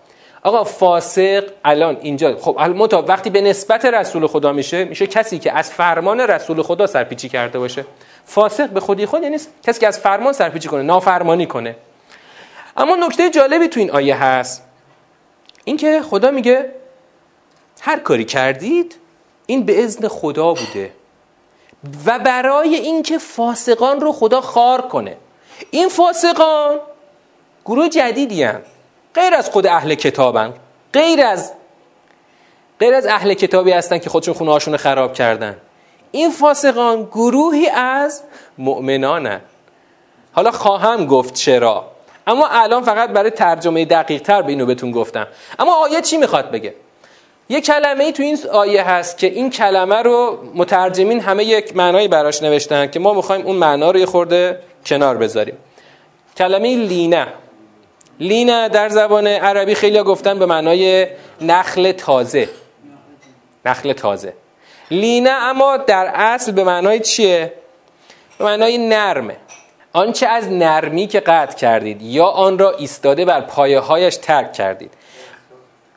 [0.45, 5.53] آقا فاسق الان اینجا خب المتا وقتی به نسبت رسول خدا میشه میشه کسی که
[5.53, 7.85] از فرمان رسول خدا سرپیچی کرده باشه.
[8.25, 11.77] فاسق به خودی خود یعنی کسی که از فرمان سرپیچی کنه نافرمانی کنه.
[12.77, 14.63] اما نکته جالبی تو این آیه هست.
[15.65, 16.71] اینکه خدا میگه
[17.81, 18.95] هر کاری کردید
[19.47, 20.93] این به اذن خدا بوده.
[22.07, 25.17] و برای اینکه فاسقان رو خدا خار کنه.
[25.71, 26.79] این فاسقان
[27.65, 28.63] گروه جدیدی هم.
[29.15, 30.55] غیر از خود اهل کتابن.
[30.93, 31.53] غیر از
[32.81, 35.57] غیر از اهل کتابی هستن که خودشون خونه هاشون خراب کردن.
[36.11, 38.23] این فاسقان گروهی از
[38.59, 39.41] مؤمنانن.
[40.33, 41.85] حالا خواهم گفت چرا.
[42.27, 45.27] اما الان فقط برای ترجمه دقیق تر به اینو بهتون گفتم.
[45.59, 46.75] اما آیه چی می‌خواد بگه؟
[47.49, 52.09] یه کلمه ای تو این آیه هست که این کلمه رو مترجمین همه یک معنایی
[52.09, 55.57] براش نوشتن که ما می‌خوایم اون معنا رو یه خورده کنار بذاریم.
[56.37, 57.27] کلمه لینه
[58.21, 61.07] لینه در زبان عربی خیلی گفتن به معنای
[61.41, 62.49] نخل تازه.
[63.65, 64.33] نخل تازه.
[64.91, 67.53] لینه اما در اصل به معنای چیه؟
[68.39, 69.37] به معنای نرمه
[69.93, 74.91] آنچه از نرمی که قطع کردید یا آن را ایستاده بر پایه هایش ترک کردید.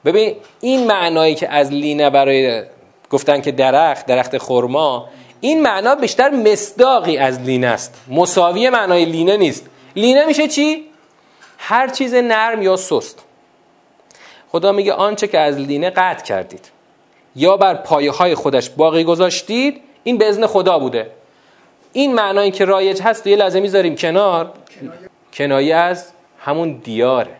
[0.06, 2.64] ببین این معنایی که از لینه برای
[3.10, 5.10] گفتن که درخت درخت خرما
[5.42, 7.96] این معنا بیشتر مصداقی از لینه است.
[8.08, 9.66] مساوی معنای لینه نیست.
[9.96, 10.87] لینه میشه چی؟
[11.58, 13.24] هر چیز نرم یا سست.
[14.50, 16.72] خدا میگه آنچه که از لینه قطع کردید.
[17.36, 21.12] یا بر پایه های خودش باقی گذاشتید این به ازن خدا بوده.
[21.94, 24.54] این معنایی که رایج هست یه لازمی می‌ذاریم کنار.
[25.34, 27.36] کنایه از همون دیاره.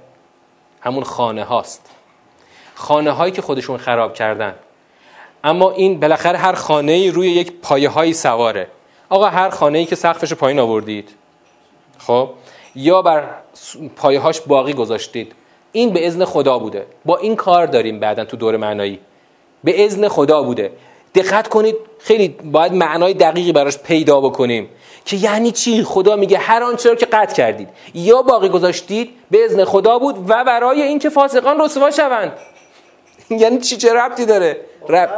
[0.82, 1.90] همون خانه هاست.
[2.76, 4.56] خانه هایی که خودشون خراب کردن.
[5.44, 8.68] اما این بالاخره هر خانه ای روی یک پایه هایی سواره.
[9.10, 11.10] آقا هر خانه ای که سقفش پایین آوردید.
[11.98, 12.30] خب؟
[12.78, 13.24] یا بر
[13.96, 15.32] پایه هاش باقی گذاشتید.
[15.72, 16.86] این به اذن خدا بوده.
[17.06, 19.00] با این کار داریم بعدا تو دور معنایی.
[19.64, 20.72] به اذن خدا بوده.
[21.16, 24.70] دقت کنید خیلی باید معنای دقیقی براش پیدا بکنیم.
[25.06, 27.70] که یعنی چی؟ خدا میگه هر آنچه که قطع کردید.
[27.94, 32.32] یا باقی گذاشتید به اذن خدا بود و برای اینکه فاسقان رسوا شوند.
[33.42, 34.58] یعنی چی؟ چه ربطی داره؟
[34.90, 35.10] رب...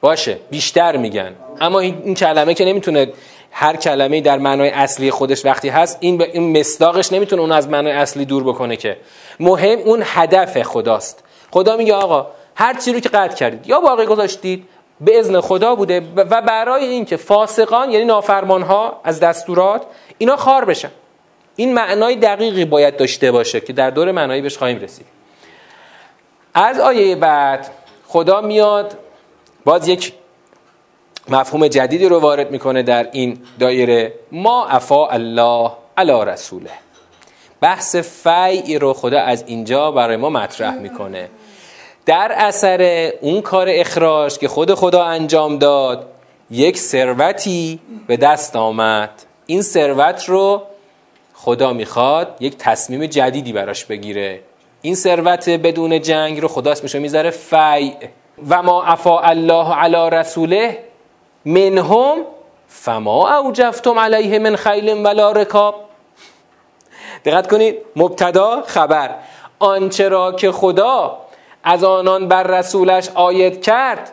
[0.00, 1.34] باشه بیشتر میگن.
[1.60, 3.12] اما این کلمه که نمی‌تونه
[3.50, 7.68] هر کلمه در معنای اصلی خودش وقتی هست این به این مصداقش نمی‌تونه اون از
[7.68, 8.96] معنای اصلی دور بکنه که.
[9.40, 11.24] مهم اون هدف خداست.
[11.50, 14.68] خدا میگه آقا هر چی رو که قطع کردید یا باقی گذاشتید
[15.00, 19.82] به اذن خدا بوده و برای اینکه فاسقان یعنی نافرمان ها از دستورات
[20.18, 20.90] اینا خار بشن.
[21.56, 25.06] این معنای دقیقی باید داشته باشه که در دور معنایی بهش خواهیم رسید.
[26.54, 27.70] از آیه بعد
[28.06, 28.98] خدا میاد
[29.64, 30.12] باز یک
[31.28, 34.12] مفهوم جدیدی رو وارد می‌کنه در این دایره.
[34.32, 36.70] ما افا الله علی رسوله.
[37.60, 41.28] بحث فیعی رو خدا از اینجا برای ما مطرح می‌کنه.
[42.06, 46.06] در اثر اون کار اخراج که خود خدا انجام داد
[46.50, 49.10] یک ثروتی به دست آمد.
[49.46, 50.62] این ثروت رو
[51.34, 54.40] خدا می‌خواد یک تصمیم جدیدی براش بگیره.
[54.82, 57.94] این ثروت بدون جنگ رو خدا اسمشو می‌ذاره فیع.
[58.48, 60.78] و ما افا الله علی رسوله
[61.44, 62.24] منهم
[62.68, 65.74] فما اوجفتم علیه من خیل ولا رکاب.
[67.24, 69.14] دقت کنید مبتدا خبر.
[69.58, 71.18] آنچه را که خدا
[71.64, 74.12] از آنان بر رسولش آید کرد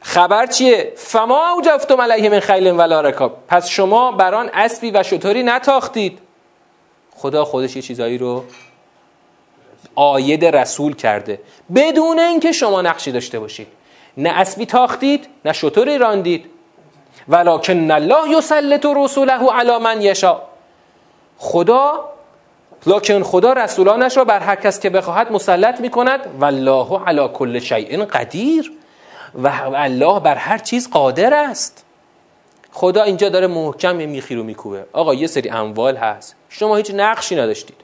[0.00, 3.36] خبر چیه؟ فما اوجفتم علیه من خیل ولا رکاب.
[3.48, 6.18] پس شما بر آن اسبی و شطوری نتاختید.
[7.16, 8.44] خدا خودش یه چیزایی رو
[9.94, 11.40] آید رسول کرده.
[11.74, 13.66] بدون اینکه شما نقشی داشته باشید.
[14.16, 16.46] نه اسبی تاختید نه شطوری راندید
[17.28, 20.42] ولکن الله یسلط رسوله علی من یشا
[21.38, 22.14] خدا
[22.86, 27.58] لکن خدا رسولانش را بر هر کس که بخواهد مسلط می کند والله علی کل
[27.58, 28.72] شیء قدیر.
[29.34, 31.84] و الله بر هر چیز قادر است.
[32.72, 34.84] خدا اینجا داره محکم میخی رو میکوبه.
[34.92, 36.36] آقا یه سری اموال هست.
[36.48, 37.76] شما هیچ نقشی نداشتید.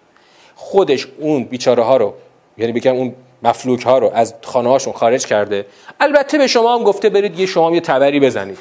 [0.55, 2.15] خودش اون بیچاره ها رو
[2.59, 5.67] یعنی بگم اون مفلوک ها رو از خانه خارج کرده.
[6.01, 8.59] البته به شما هم گفته برید یه شما یه تبری بزنید.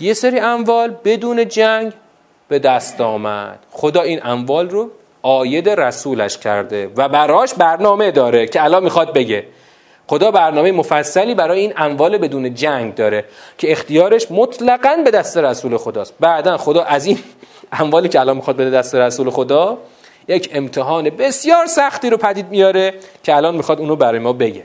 [0.00, 1.92] یه سری اموال بدون جنگ
[2.48, 3.58] به دست آمد.
[3.70, 4.90] خدا این اموال رو
[5.22, 9.44] آید رسولش کرده و براش برنامه داره که الان می‌خواد بگه.
[10.06, 13.24] خدا برنامه مفصلی برای این اموال بدون جنگ داره
[13.58, 16.14] که اختیارش مطلقا به دست رسول خداست.
[16.20, 17.18] بعدا خدا از این
[17.72, 19.78] اموالی که الان می‌خواد بده دست رسول خدا
[20.30, 24.62] یک امتحان بسیار سختی رو پدید میاره که الان می‌خواد اونو برای ما بگه.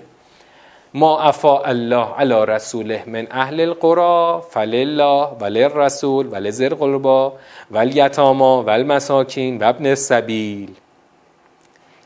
[0.93, 7.33] ما افا الله علی رسوله من اهل القرى فلله وللرسول ولذر قربا
[7.71, 10.69] والیتاما والمساکین و ابن السبیل.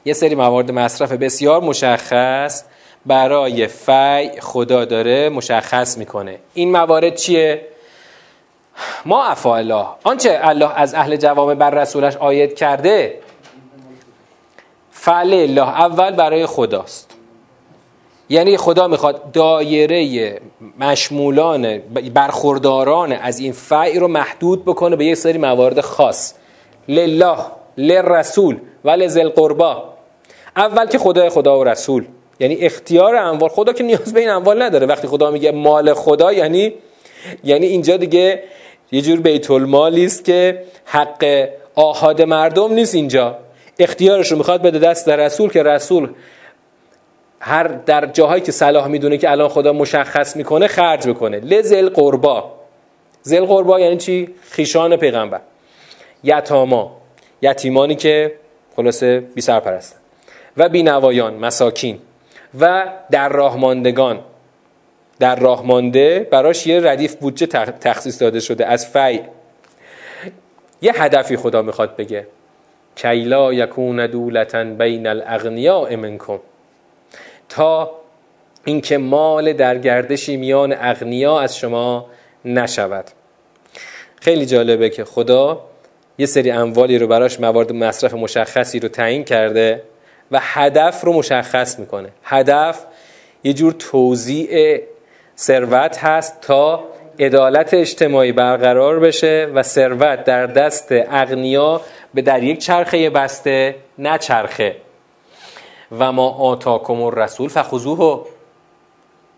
[0.05, 2.63] یه سری موارد مصرف بسیار مشخص
[3.05, 6.39] برای فی خدا داره مشخص می‌کنه.
[6.53, 7.61] این موارد چیه؟
[9.05, 9.85] ما افا الله.
[10.03, 13.19] آنچه الله از اهل جوامع بر رسولش آید کرده
[15.09, 17.11] فعل الله اول برای خداست.
[18.29, 20.39] یعنی خدا می‌خواد دایره
[20.79, 21.77] مشمولان
[22.13, 26.33] برخورداران از این فعی رو محدود بکنه به یک سری موارد خاص.
[26.87, 27.37] لله
[27.77, 29.83] للرسول و لذل قربا
[30.55, 32.05] اول که خدا خدا و رسول.
[32.39, 33.49] یعنی اختیار اموال.
[33.49, 34.87] خدا که نیاز به این اموال نداره.
[34.87, 36.73] وقتی خدا میگه مال خدا یعنی
[37.43, 38.43] یعنی اینجا دیگه
[38.91, 43.37] یه جور بیت المالی است که حق آهاد مردم نیست اینجا.
[43.79, 46.09] اختیارش رو می‌خواد بده دست در رسول که رسول
[47.39, 51.39] هر در جاهایی که صلاح می‌دونه که الان خدا مشخص می‌کنه خرج بکنه.
[51.39, 52.51] لزل قربا.
[53.21, 55.41] زل قربا یعنی چی؟ خیشان پیغمبر.
[56.23, 56.97] یتاما.
[57.41, 58.35] یتیمانی که
[58.75, 59.97] خلاصه بی سرپرستن
[60.57, 61.99] و بینوایان مساکین.
[62.59, 64.19] و در راهماندگان
[65.19, 69.21] در راهمانده براش یه ردیف بودجه تخصیص داده شده از فی
[70.81, 72.27] یه هدفی خدا می‌خواد بگه.
[73.01, 76.39] کیلا یکون دولتا بین الاغنیاء منکم.
[77.49, 77.91] تا
[78.65, 82.05] اینکه مال در گردشی میان اغنیا از شما
[82.45, 83.05] نشود.
[84.21, 85.61] خیلی جالبه که خدا
[86.17, 89.81] یه سری اموالی رو براش موارد مصرف مشخصی رو تعیین کرده
[90.31, 92.09] و هدف رو مشخص می‌کنه.
[92.23, 92.85] هدف
[93.43, 94.81] یه جور توزیع
[95.37, 96.83] ثروت هست تا
[97.19, 101.81] عدالت اجتماعی برقرار بشه و ثروت در دست اغنیا
[102.13, 104.75] به در یک چرخه بسته نچرخه
[105.99, 108.25] و ما آتاکم الرسول فخذوه.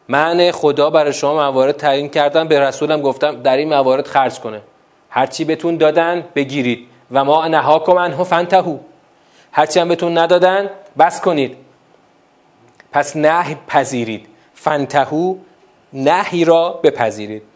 [0.08, 4.62] من خدا برای شما موارد تعیین کردم به رسولم گفتم در این موارد خرج کنه.
[5.10, 6.88] هرچی بهتون دادن بگیرید.
[7.12, 8.78] و ما نهاکم عنه فانتهو.
[9.52, 11.58] هرچی هم بهتون ندادن بس کنید.
[12.92, 14.28] پس نه پذیرید.
[14.54, 15.36] فانتهو
[15.94, 17.51] نهی را بپذیرید.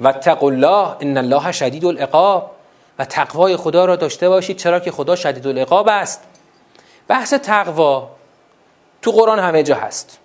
[0.00, 2.56] و تقوا الله ان الله شدید العقاب.
[2.98, 6.20] و تقوای خدا را داشته باشید چرا که خدا شدید العقاب است.
[7.08, 8.08] بحث تقوا
[9.02, 10.18] تو قرآن همه جا هست.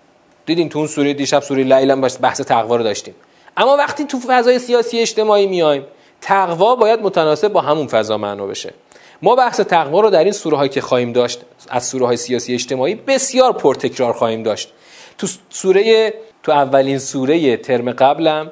[0.45, 3.15] دیدیم تو اون سوره دیشب سوره لیل هم بحث تقوا رو داشتیم.
[3.57, 5.86] اما وقتی تو فضای سیاسی اجتماعی میایم
[6.21, 8.73] تقوا باید متناسب با همون فضا معنا بشه.
[9.21, 12.53] ما بحث تقوا رو در این سوره هایی که خواهیم داشت از سوره های سیاسی
[12.53, 14.73] اجتماعی بسیار پرتکرار خواهیم داشت.
[15.17, 18.51] تو سوره تو اولین سوره ترم قبلم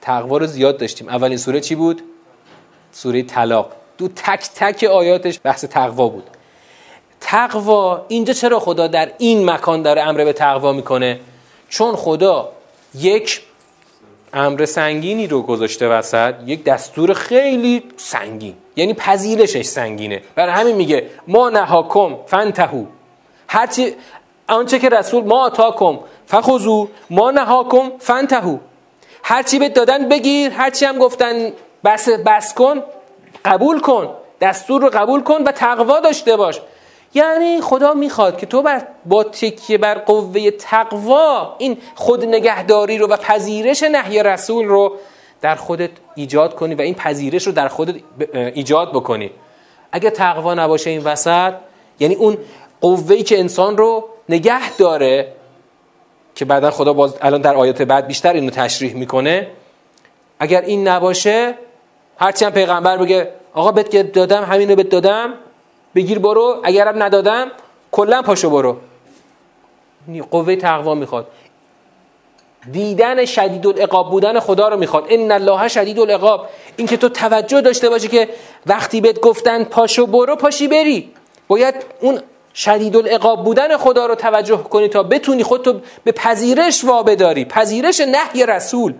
[0.00, 1.08] تقوا رو زیاد داشتیم.
[1.08, 2.02] اولین سوره چی بود؟
[2.92, 3.72] سوره طلاق.
[3.98, 6.30] دو تک تک آیاتش بحث تقوا بود.
[7.20, 11.20] تقوا اینجا چرا خدا در این مکان داره امر به تقوا می‌کنه؟
[11.68, 12.52] چون خدا
[12.94, 13.42] یک
[14.32, 20.22] امر سنگینی رو گذاشته وسط یک دستور خیلی سنگین یعنی پذیرشش سنگینه.
[20.34, 22.84] برای همین میگه ما نهاکم فنتهو
[23.48, 23.94] هرچی
[24.48, 26.88] آنچه که رسول ما آتاکم فخذو.
[27.10, 28.58] ما نهاکم فنتهو
[29.28, 31.52] هرچی به دادن بگیر هرچی هم گفتن
[31.84, 32.82] بس بس کن
[33.44, 34.08] قبول کن
[34.40, 36.60] دستور رو قبول کن و تقوا داشته باش.
[37.14, 43.06] یعنی خدا می‌خواد که تو بر با تکیه بر قوه تقوا این خود نگهداری رو
[43.06, 44.96] و پذیرش نهی رسول رو
[45.40, 47.94] در خودت ایجاد کنی و این پذیرش رو در خودت
[48.34, 49.30] ایجاد بکنی.
[49.92, 51.52] اگه تقوا نباشه این وسط
[52.00, 52.38] یعنی اون
[52.80, 55.32] قوهی که انسان رو نگه داره
[56.36, 59.46] که بعدا خدا باز الان در آیات بعد بیشتر اینو تشریح می‌کنه.
[60.38, 61.54] اگر این نباشه
[62.18, 65.34] هرچی هم پیغمبر بگه آقا بهت دادم همین رو بهت دادم
[65.94, 67.50] بگیر برو اگرم ندادم
[67.92, 68.76] کلا پاشو برو.
[70.30, 71.26] قوه تقوا می‌خواد.
[72.72, 75.06] دیدن شدید العقاب بودن خدا رو می‌خواد.
[75.08, 78.28] ان الله شدید العقاب این که تو توجه داشته باشی که
[78.66, 81.12] وقتی بهت گفتن پاشو برو پاشی بری.
[81.48, 82.20] باید اون
[82.56, 88.46] شدید العقاب بودن خدا رو توجه کنی تا بتونی خودتو به پذیرش وابداری پذیرش نهی
[88.46, 88.94] رسول.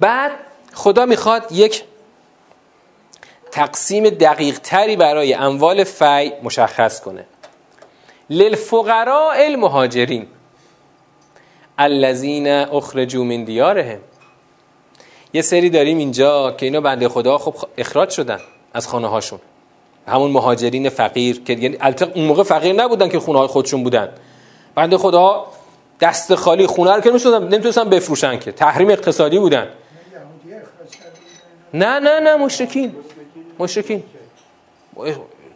[0.00, 0.32] بعد
[0.72, 1.84] خدا می‌خواد یک
[3.50, 7.26] تقسیم دقیق تری برای اموال فی مشخص کنه.
[8.30, 10.26] للفقراء المهاجرین
[11.78, 14.00] الذین اخرجوا من دیارهم.
[15.32, 18.40] یه سری داریم اینجا که اینا بنده خدا خب اخراج شدن
[18.74, 19.40] از خانه هاشون
[20.08, 21.78] همون مهاجرین فقیر که یعنی
[22.14, 24.08] اون موقع فقیر نبودن که خونه های خودشون بودن.
[24.74, 25.46] بنده خدا
[26.00, 28.52] دست خالی خونه رو که نمی‌تونستن بفروشن که.
[28.52, 29.68] تحریم اقتصادی بودن.
[31.74, 32.96] نه نه نه مشرکین.
[33.58, 34.02] مشرکین.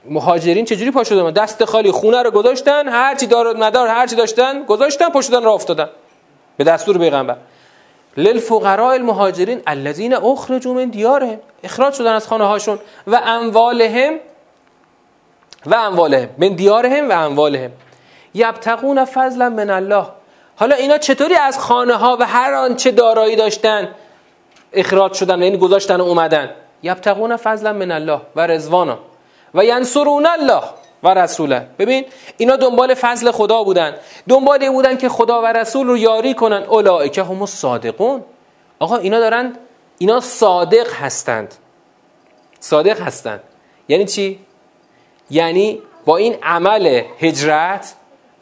[0.04, 4.64] مهاجرین چجوری پا شدن؟ دست خالی خونه رو گذاشتن هرچی دار و مدار هرچی داشتن
[4.64, 5.88] گذاشتن پا شدن راه افتادن.
[6.56, 7.36] به دستور پیغمبر.
[8.16, 11.38] للفقراء المهاجرین الذين اخرجوا من دیارهم.
[11.64, 14.18] اخراج شدن از خانه هاشون و اموالهم
[15.66, 17.70] و اموالهم من دیارهم و اموالهم.
[18.34, 20.06] یبتغون فضلا من الله.
[20.56, 23.88] حالا اینا چطوری از خانه ها و هر آنچه دارایی داشتن
[24.72, 26.50] اخراج شدن یعنی گذاشتن و اومدن؟
[26.82, 28.98] یبتغون فضلا من الله و رزوانا
[29.54, 30.62] و ینصرون الله
[31.02, 31.66] و رسوله.
[31.78, 32.04] ببین
[32.36, 33.94] اینا دنبال فضل خدا بودن.
[34.28, 36.62] دنبال بودن که خدا و رسول رو یاری کنن.
[36.62, 38.24] اولئک هم الصادقون
[38.78, 39.56] آقا اینا دارن
[39.98, 41.54] اینا صادق هستند.
[42.60, 43.40] صادق هستند.
[43.88, 44.45] یعنی چی؟
[45.30, 47.94] یعنی با این عمل هجرت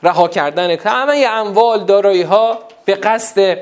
[0.03, 3.59] رها کردن همه اموال دارایی ها به قصد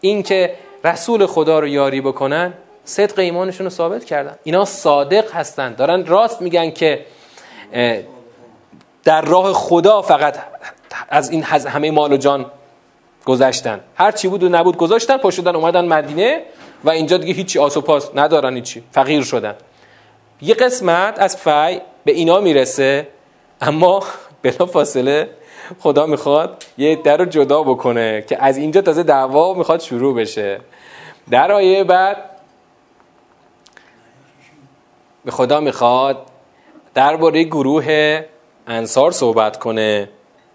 [0.00, 4.36] اینکه رسول خدا رو یاری بکنن صدق ایمانشون رو ثابت کردن.
[4.44, 5.74] اینا صادق هستن.
[5.74, 7.06] دارن راست میگن که
[9.04, 10.38] در راه خدا فقط
[11.08, 12.46] از این همه مال و جان
[13.24, 13.80] گذشتن.
[13.94, 16.42] هر چی بود و نبود گذاشتن پشتن اومدن مدینه
[16.84, 18.82] و اینجا دیگه هیچی آس و پاس ندارن هیچی.
[18.92, 19.54] فقیر شدن.
[20.42, 23.08] یه قسمت از فی به اینا می‌رسه.
[23.60, 24.02] اما
[24.42, 25.30] بلا فاصله
[25.80, 30.60] خدا می‌خواد یه در رو جدا بکنه که از اینجا تازه دعوا می‌خواد شروع بشه.
[31.30, 32.16] در آیه بعد
[35.24, 36.26] به خدا می‌خواد
[36.94, 38.20] درباره گروه
[38.66, 40.08] انصار صحبت کنه.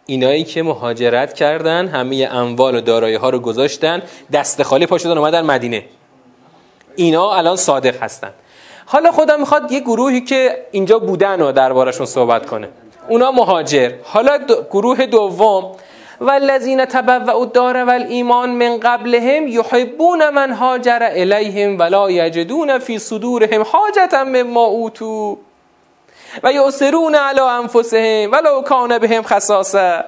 [0.06, 4.02] اینایی که مهاجرت کردن همه اموال و دارایی ها رو گذاشتن
[4.34, 5.86] دست خالی پا شدن اومدن مدینه.
[6.96, 8.34] اینا الان صادق هستن.
[8.92, 12.70] حالا خدا می‌خواد یه گروهی که اینجا بودن و دربارشون صحبت کنه.
[13.08, 13.92] اونا مهاجر.
[14.04, 14.40] حالا
[14.72, 15.72] گروه دوم.
[16.22, 24.24] والذین تبوأوا الدار والایمان من قبلهم یحبون من هاجر الیهم ولا یجدون فی صدورهم حاجتا
[24.24, 25.38] مما اوتوا
[26.44, 30.04] و یؤثرون علی انفسهم ولو کان بهم خصاصه.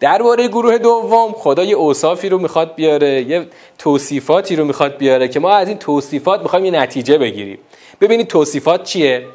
[0.00, 3.46] درباره گروه دوم خدا یه اوصافی رو می‌خواد بیاره یه
[3.78, 7.58] توصیفاتی رو می‌خواد بیاره که ما از این توصیفات می‌خوایم یه نتیجه بگیریم.
[8.00, 9.26] ببینید توصیفات چیه؟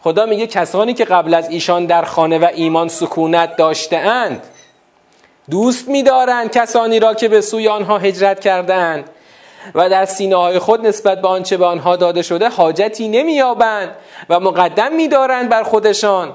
[0.00, 4.42] خدا میگه کسانی که قبل از ایشان در خانه و ایمان سکونت داشته اند
[5.50, 9.10] دوست میدارند کسانی را که به سوی آنها هجرت کردند
[9.74, 13.94] و در سینه های خود نسبت به آنچه به آنها داده شده حاجتی نمییابند
[14.28, 16.34] و مقدم میدارند بر خودشان.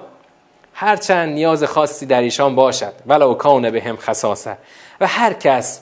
[0.73, 2.93] هرچند نیاز خاصی در ایشان باشد.
[3.07, 4.57] ولو کان به هم خصاصه.
[5.01, 5.81] و هر کس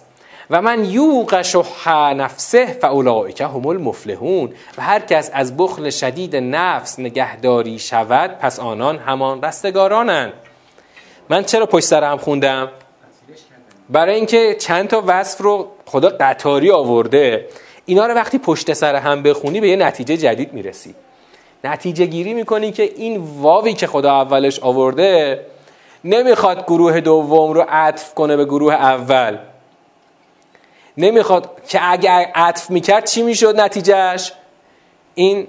[0.51, 4.53] و من یوق شح نفسه فاولئک هم المفلحون.
[4.77, 10.33] و هر کس از بخل شدید نفس نگهداری شود پس آنان همان رستگارانند.
[11.29, 12.69] من چرا پشت سر هم خوندم؟
[13.89, 17.47] برای اینکه چند تا وصف رو خدا قطاری آورده.
[17.85, 20.95] اینا رو وقتی پشت سر هم بخونی به یه نتیجه جدید می‌رسی.
[21.63, 25.45] نتیجه گیری می‌کنی که این واوی که خدا اولش آورده
[26.03, 29.37] نمی‌خواد گروه دوم رو عطف کنه به گروه اول.
[30.97, 34.33] نمی‌خواد که اگر عطف می‌کرد چی می‌شد نتیجهش؟
[35.15, 35.47] این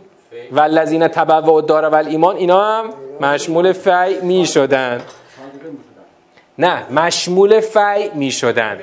[0.53, 2.91] والذین تبوا الدار و ایمان اینا هم
[3.21, 5.01] مشمول فی می‌شدن.
[6.59, 8.79] نه مشمول فی می‌شدن.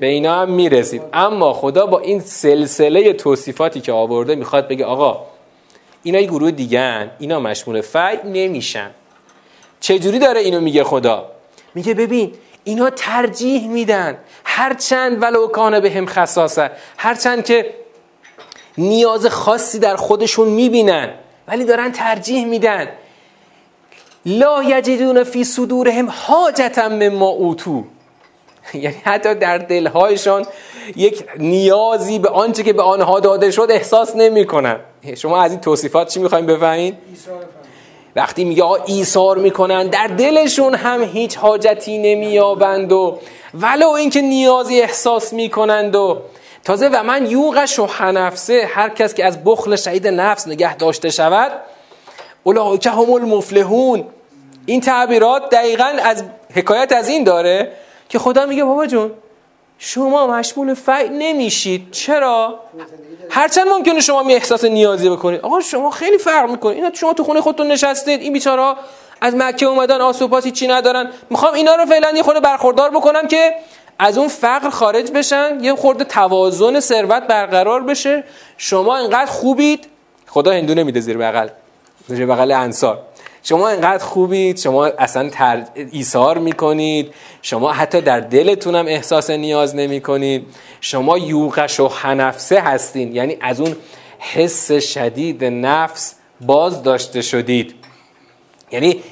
[0.00, 1.02] به اینا هم می‌رسید.
[1.12, 5.26] اما خدا با این سلسله توصیفاتی که آورده می‌خواد بگه آقا
[6.02, 8.90] اینا یه گروه دیگن اینا مشمول فی نمیشن.
[9.80, 11.30] چجوری داره اینو میگه خدا؟
[11.74, 12.32] میگه ببین
[12.64, 14.18] اینا ترجیح میدن
[14.52, 17.74] هرچند ولو کان به هم خصاصه هرچند که
[18.78, 21.14] نیاز خاصی در خودشون می‌بینن
[21.48, 22.88] ولی دارن ترجیح میدن.
[24.26, 27.84] لا یجدون فی صدورهم حاجتا مما اوتو.
[28.74, 30.46] یعنی حتی در دلهایشان
[30.96, 34.80] یک نیازی به آنچه که به آنها داده شد احساس نمی‌کنن.
[35.16, 36.94] شما از این توصیفات چی می‌خوایم بفهمید
[38.16, 43.18] وقتی میگه ایثار می‌کنن در دلشون هم هیچ حاجتی نمییابند و
[43.54, 46.22] ولو اینکه نیازی احساس می‌کنند و
[46.64, 51.10] تازه و من یوغ شح نفسه هر کس که از بخل شهید نفس نگه داشته
[51.10, 51.52] شود
[52.80, 54.04] که هم المفلحون.
[54.66, 56.24] این تعبیرات دقیقا از
[56.54, 57.72] حکایت از این داره
[58.08, 59.10] که خدا میگه بابا جون
[59.78, 61.90] شما مشمول فعل نمیشید.
[61.90, 62.60] چرا؟
[63.30, 65.40] هرچند ممکنه شما می احساس نیازی بکنید.
[65.40, 68.76] آقا شما خیلی فرق می‌کنید اینا شما تو خونه خودتون نشستید این بیچارا
[69.20, 71.10] از مکه اومدن آسوپاسی چی ندارن.
[71.30, 73.54] می‌خوام اینا رو فعلا یه خورده برخوردار بکنم که
[73.98, 78.24] از اون فقر خارج بشن یه خورده توازن ثروت برقرار بشه.
[78.56, 79.86] شما انقدر خوبید.
[80.26, 81.48] خدا هندو نمیده زیر بغل
[82.06, 82.98] زیر بغل انصار.
[83.42, 84.58] شما انقدر خوبید.
[84.58, 85.64] شما اصلا تر...
[85.74, 87.14] ایثار می‌کنید.
[87.42, 90.46] شما حتی در دلتون هم احساس نیاز نمی کنید
[90.80, 93.14] شما یوقش و حنفسه هستین.
[93.14, 93.76] یعنی از اون
[94.18, 97.79] حس شدید نفس باز داشته شدید.
[98.70, 99.02] یعنی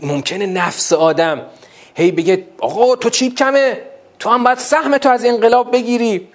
[0.00, 1.42] ممکنه نفس آدم
[1.94, 3.80] هی بگه آقا تو چی کمه؟
[4.18, 6.28] تو هم باید سهم تو از انقلاب بگیری.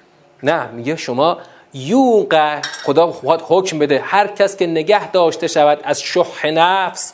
[0.44, 1.38] نه میگه شما
[1.74, 4.00] یوقه خدا خواهد حکم بده.
[4.00, 7.14] هر کس که نگه داشته شود از شح نفس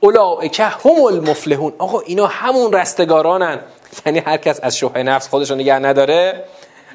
[0.00, 1.72] اولئک هم المفلحون.
[1.78, 3.60] آقا اینا همون رستگارانن.
[4.06, 6.44] یعنی هر کس از شوه نفس خودش رو نگه نداره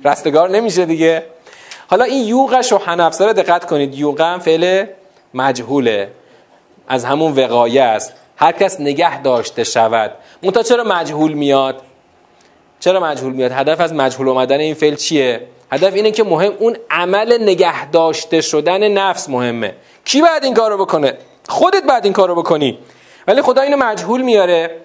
[0.06, 1.24] رستگار نمیشه دیگه.
[1.88, 3.96] حالا این یوغ شوه نفس رو دقت کنید.
[3.96, 4.86] یوغ فعل
[5.34, 6.12] مجهوله.
[6.92, 8.14] از همون وقایه است.
[8.38, 10.12] هر کس نگه داشته شود.
[10.44, 11.82] منتها چرا مجهول میاد؟
[12.80, 16.78] چرا مجهول میاد؟ هدف از مجهول اومدن این فعل چیه؟ هدف اینه که مهم اون
[16.90, 19.76] عمل نگه داشته شدن نفس مهمه.
[20.06, 21.18] کی باید این کارو بکنه؟
[21.48, 22.80] خودت بعد این کارو بکنی.
[23.28, 24.82] ولی خدا اینو مجهول میاره.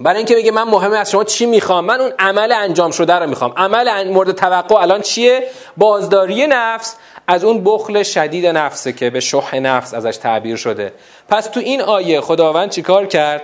[0.00, 3.28] برای اینکه بگه من مهمه از شما چی می‌خوام؟ من اون عمل انجام شده رو
[3.28, 3.52] می‌خوام.
[3.56, 9.58] عمل مورد توقع الان چیه؟ بازداری نفس از اون بخل شدید نفسه که به شح
[9.58, 10.92] نفس ازش تعبیر شده.
[11.28, 13.42] پس تو این آیه خداوند چیکار کرد؟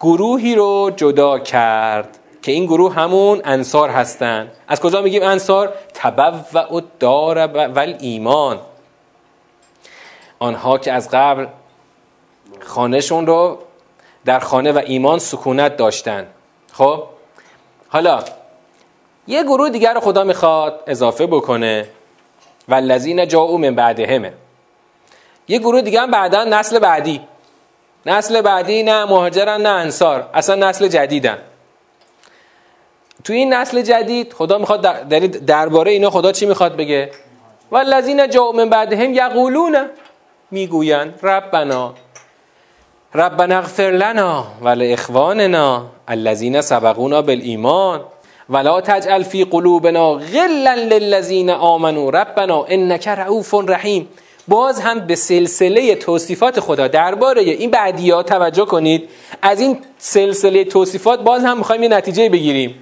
[0.00, 4.50] گروهی رو جدا کرد که این گروه همون انصار هستن.
[4.68, 8.58] از کجا میگیم انصار؟ تبو دار و ایمان
[10.38, 11.46] آنها که از قبل
[12.60, 13.58] خانهشون رو
[14.28, 16.26] در خانه و ایمان سکونت داشتن.
[16.72, 17.02] خب؟
[17.88, 18.24] حالا
[19.26, 21.88] یه گروه دیگر خدا می‌خواد اضافه بکنه.
[22.68, 24.32] و لذین جاءوا من بعدهمه
[25.48, 27.20] یه گروه دیگه هم بعدا نسل بعدی.
[28.06, 30.30] نسل بعدی نه مهاجرن نه انصار.
[30.34, 31.38] اصلا نسل جدیدن.
[33.24, 37.10] تو این نسل جدید خدا می‌خواد در درباره اینا خدا چی می‌خواد بگه؟
[37.72, 39.90] و لذین جاءوا من بعدهم یقولون.
[40.50, 41.94] می‌گویند ربنا.
[43.14, 48.00] ربنا اغفر لنا ولاخواننا الذين سبقونا بالایمان
[48.50, 52.10] ولا تجعل في قلوبنا غلا للذين آمنوا.
[52.10, 54.08] ربنا انك رؤوف رحیم.
[54.48, 59.08] باز هم به سلسله توصیفات خدا درباره این بعدی توجه کنید.
[59.42, 62.74] از این سلسله توصیفات باز هم می‌خوایم یه نتیجه بگیریم.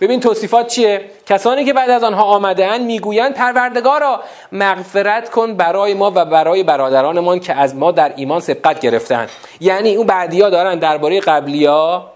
[0.00, 4.20] ببین توصیفات چیه؟ کسانی که بعد از آنها آمدهاند می‌گویند پروردگارا
[4.52, 9.26] مغفرت کن برای ما و برای برادرانمان که از ما در ایمان سبقت گرفتن
[9.60, 12.06] یعنی اون بعدیا دارن درباره قبلیا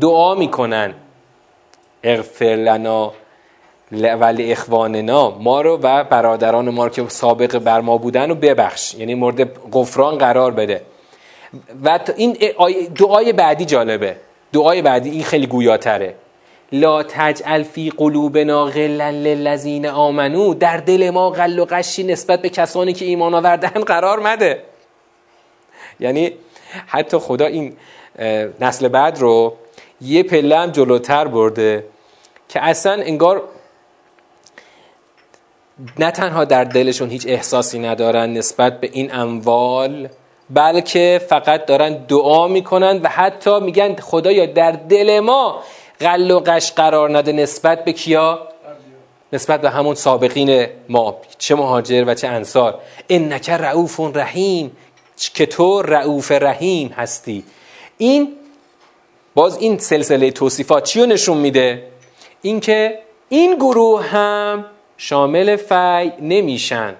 [0.00, 0.94] دعا می‌کنن.
[2.04, 3.12] اغفر لنا
[3.92, 8.94] ولی اخواننا ما رو و برادران ما رو که سابق بر ما بودن رو ببخش.
[8.94, 10.82] یعنی مورد غفران قرار بده.
[11.84, 12.36] و این
[12.98, 14.16] دعای بعدی جالبه.
[14.52, 16.14] دعای بعدی این خیلی گویاتره.
[16.72, 20.54] لا تجعل فی قلوبنا غلا للذین آمنو.
[20.54, 24.62] در دل ما غل و قشی نسبت به کسانی که ایمان آوردن قرار مده.
[26.00, 26.32] یعنی
[26.86, 27.76] حتی خدا این
[28.60, 29.54] نسل بعد رو
[30.00, 31.84] یه پله هم جلوتر برده
[32.48, 33.42] که اصلا انگار
[35.98, 40.08] نه تنها در دلشون هیچ احساسی ندارن نسبت به این اموال
[40.50, 45.62] بلکه فقط دارن دعا می‌کنن و حتی میگن خدایا در دل ما
[46.00, 48.48] قل و قش قرار نده نسبت به کیا؟
[49.32, 51.20] نسبت به همون سابقین ما.
[51.38, 52.78] چه مهاجر و چه انصار.
[53.08, 54.76] انک رعوف رحیم.
[55.34, 57.44] که تو رعوف رحیم هستی.
[57.98, 58.32] این
[59.34, 61.82] باز این سلسله توصیفات چی نشون میده؟
[62.42, 64.64] اینکه این گروه هم
[64.96, 66.94] شامل فی نمیشن.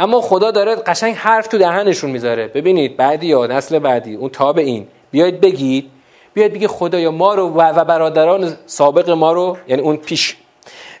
[0.00, 2.48] اما خدا داره قشنگ حرف تو دهنشون می‌ذاره.
[2.48, 5.90] ببینید بعدی یا نسل بعدی اون تاب این بیاید بگید
[6.34, 10.36] بیاید بگید خدایا ما رو و برادران سابق ما رو یعنی اون پیش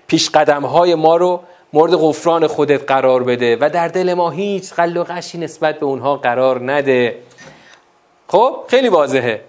[0.06, 1.40] پیش قدم های ما رو
[1.72, 5.86] مورد غفران خودت قرار بده و در دل ما هیچ قل و قشی نسبت به
[5.86, 7.18] اونها قرار نده.
[8.28, 9.40] خب خیلی واضحه.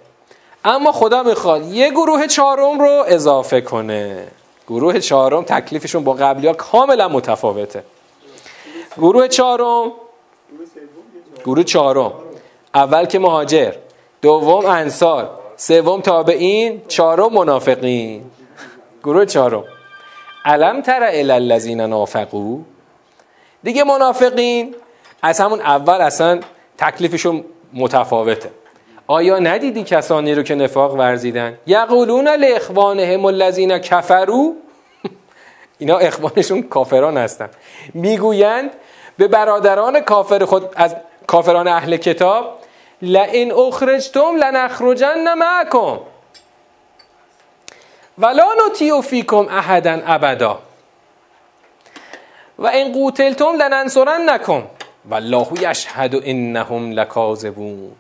[0.65, 4.27] اما خدا می‌خواد یه گروه چهارم رو اضافه کنه.
[4.67, 7.83] گروه چهارم تکلیفشون با قبلی ها کاملا متفاوته.
[8.97, 9.91] گروه چهارم
[11.45, 12.13] گروه چهارم.
[12.75, 13.73] اول که مهاجر
[14.21, 15.44] دوم انصار.
[15.57, 18.23] سوم تابعین چهارم منافقین.
[19.03, 19.63] گروه چهارم.
[20.45, 22.59] علم تر الذین نافقو؟
[23.63, 24.75] دیگه منافقین.
[25.21, 26.39] از همون اول اصلا
[26.77, 27.43] تکلیفشون
[27.73, 28.49] متفاوته.
[29.07, 34.53] آیا ندیدی کسانی رو که نفاق ورزیدن؟ یقولون لاخوانهم الذین کفروا؟
[35.79, 37.49] اینا اخوانشون کافران هستن.
[37.93, 38.71] می‌گویند
[39.17, 40.95] به برادران کافر خود از
[41.27, 42.59] کافران اهل کتاب
[43.01, 45.97] لئن اخرجتم لنخرجن معکم.
[48.17, 50.59] ولا نطیع فیکم احدا ابدا.
[52.59, 54.63] و ان قوتلتم لننصرنکم.
[55.09, 57.91] والله یشهد انهم لکاذبون.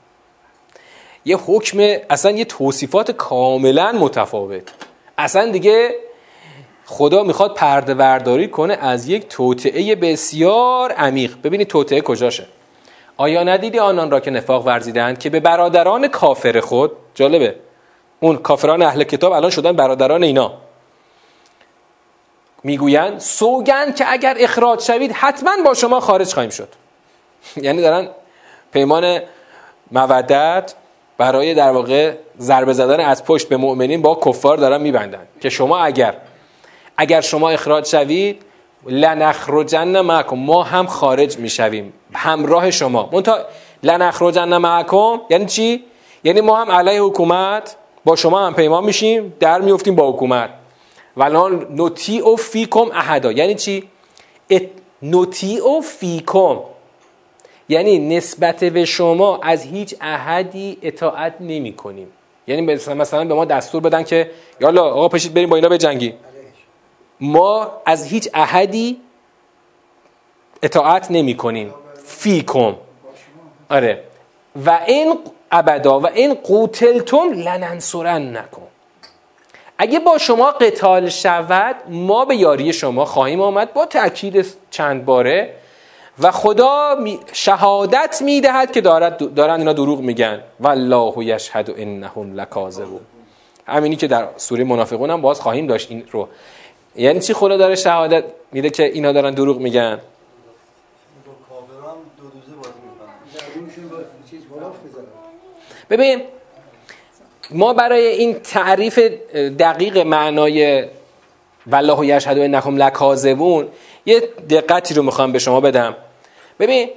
[1.25, 4.73] یه حکم اصلا یه توصیفات کاملا متفاوت.
[5.17, 5.95] اصلا دیگه
[6.85, 11.35] خدا می‌خواد پرده برداری کنه از یک توطعه بسیار عمیق.
[11.43, 12.45] ببینید توطعه کجاشه.
[13.17, 17.55] آیا ندیدی آنان را که نفاق ورزیدند که به برادران کافر خود جالبه.
[18.19, 20.53] اون کافران اهل کتاب الان شدن برادران اینا.
[22.63, 26.69] می‌گویند سوگند که اگر اخراج شوید حتما با شما خارج خواهیم شد.
[27.65, 28.07] یعنی دارن
[28.73, 29.19] پیمان
[29.91, 30.73] مودت
[31.17, 35.77] برای در واقع ضربه زدن از پشت به مؤمنین با کفار دارن میبندن که شما
[35.77, 36.15] اگر
[36.97, 38.41] اگر شما اخراج شوید
[38.85, 40.35] لنخرجن معکم.
[40.35, 41.93] ما هم خارج می‌شویم.
[42.13, 43.09] همراه شما.
[43.11, 43.37] منتها
[43.83, 45.83] لنخرجن معکم یعنی چی؟
[46.23, 47.75] یعنی ما هم علیه حکومت
[48.05, 50.49] با شما هم پیمان میشیم در میفتیم با حکومت.
[51.17, 53.31] ولان نوتی او فیکم احدا.
[53.31, 53.83] یعنی چی؟
[55.01, 56.59] نوتی او فیکم.
[57.69, 62.07] یعنی نسبت به شما از هیچ احدی اطاعت نمی کنیم
[62.47, 62.61] یعنی
[62.95, 64.31] مثلا به ما دستور بدن که
[64.61, 66.13] یالا آقا پشید بریم با اینا بجنگیم.
[67.21, 69.01] ما از هیچ احدی
[70.63, 71.73] اطاعت نمی کنیم.
[72.05, 72.75] فیکم.
[73.69, 74.03] آره.
[74.65, 75.15] و این
[75.51, 78.67] ابدا و این قوتلتم لننصرن نکن
[79.77, 85.53] اگه با شما قتال شود ما به یاری شما خواهیم آمد با تأکید چند باره.
[86.19, 86.97] و خدا
[87.33, 90.41] شهادت می‌دهد که دارد دارن اینا دروغ میگن.
[90.59, 93.01] والله یشهد انهم لکاذبون.
[93.67, 96.27] همینی که در سوره منافقون هم باز خواهیم داشت این رو.
[96.95, 99.99] یعنی چی خدا داره شهادت میده که اینا دارن دروغ میگن؟
[105.89, 106.21] ببین
[107.51, 108.99] ما برای این تعریف
[109.59, 110.85] دقیق معنای
[111.67, 113.67] والله یشهد انکم لکاذبون
[114.05, 114.19] یه
[114.49, 115.95] دقتی رو می‌خوام به شما بدم.
[116.59, 116.89] ببین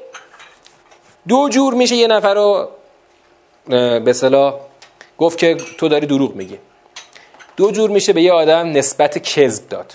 [1.29, 2.69] دو جور میشه یه نفر رو
[4.01, 4.55] به صلاح
[5.19, 6.59] گفت که تو داری دروغ میگی.
[7.59, 9.93] دو جور میشه به یه آدم نسبت کذب داد.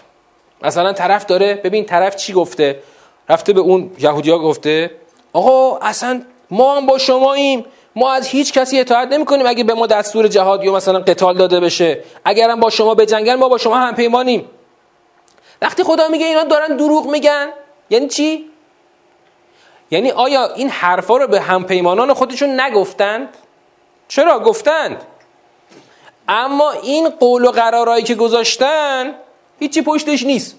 [0.61, 2.79] مثلا طرف داره ببین طرف چی گفته؟
[3.29, 4.91] رفته به اون یهودیا گفته
[5.33, 9.73] آقا اصلا ما هم با شماییم ما از هیچ کسی اطاعت نمی کنیم اگه به
[9.73, 12.03] ما دستور جهاد یا مثلا قتال داده بشه.
[12.25, 14.49] اگرم با شما به جنگل ما با شما هم پیمانیم
[15.61, 17.49] وقتی خدا میگه اینا دارن دروغ میگن
[17.89, 18.49] یعنی چی؟
[19.91, 23.29] یعنی آیا این حرفا رو به همپیمانان خودشون نگفتند؟
[24.07, 25.03] چرا گفتند؟
[26.27, 29.13] اما این قول و قرارهایی که گذاشتن
[29.59, 30.55] هیچی پشتش نیست.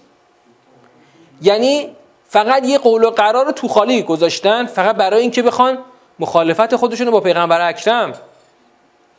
[1.41, 1.95] یعنی
[2.27, 5.77] فقط یه قول و قرار تو خالی گذاشتن فقط برای اینکه بخوان
[6.19, 8.13] مخالفت خودشون رو با پیغمبر اکرم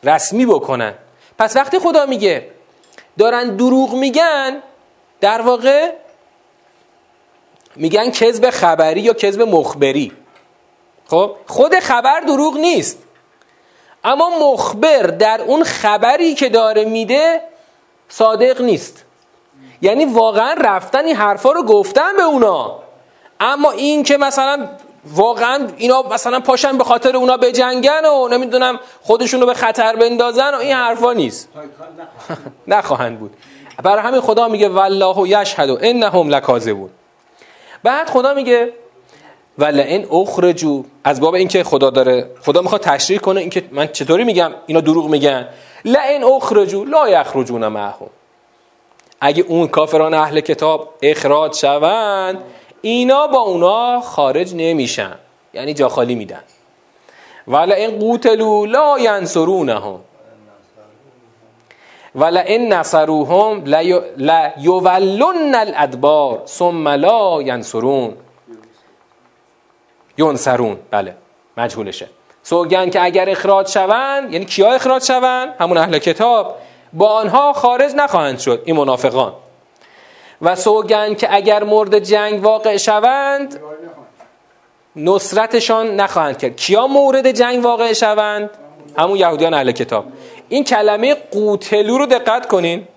[0.04, 0.94] رسمی بکنن.
[1.38, 2.50] پس وقتی خدا میگه
[3.18, 4.62] دارن دروغ میگن
[5.20, 5.92] در واقع
[7.76, 10.12] میگن کذب خبری یا کذب مخبری.
[11.06, 12.98] خب خود خبر دروغ نیست.
[14.06, 17.40] اما مخبر در اون خبری که داره میده
[18.08, 19.04] صادق نیست.
[19.82, 22.78] یعنی واقعا رفتن این حرفا رو گفتن به اونا.
[23.40, 24.68] اما این که مثلا
[25.04, 29.96] واقعا اینا مثلا پاشن به خاطر اونا به جنگن و نمی‌دونم خودشون رو به خطر
[29.96, 31.48] بندازن و این حرفا نیست.
[32.68, 33.36] نخواهند بود.
[33.82, 36.90] برای همین خدا میگه والله یشهد انهم لکاذبون.
[37.82, 38.72] بعد خدا میگه
[39.58, 44.24] ولی این اخرجو از باب اینکه خدا داره خدا می‌خواد تشریح کنه اینکه من چطوری
[44.24, 45.48] میگم اینا دروغ میگن.
[45.84, 48.10] این اخرجو لا یخرجون معهم.
[49.20, 52.42] اگه اون کافران اهل کتاب اخراج شوند
[52.82, 55.14] اینا با اونا خارج نمیشن.
[55.54, 56.42] یعنی جا خالی میدن.
[57.48, 60.00] ولا این قوتلو لا ینصرونهم.
[62.14, 63.64] ولا این نصروهم
[64.16, 68.14] لا یولن الادبار ثم لا ینصرون.
[70.18, 71.14] ینصرون بله.
[71.56, 72.08] مجهولشه.
[72.42, 76.56] سوگن که اگر اخراج شوند یعنی کیا اخراج شوند همون اهل کتاب.
[76.92, 79.32] با آنها خارج نخواهند شد این منافقان.
[80.42, 83.60] و سوگن که اگر مورد جنگ واقع شوند
[84.96, 86.56] نصرتشان نخواهند کرد.
[86.56, 88.50] کیا مورد جنگ واقع شوند؟
[88.98, 90.04] همون یهودیان اهل کتاب.
[90.48, 92.88] این کلمه قوتلو رو دقت کنین.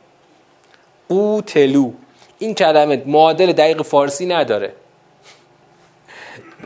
[1.09, 1.91] قوتلو.
[2.39, 4.73] این کلمه معادل دقیق فارسی نداره.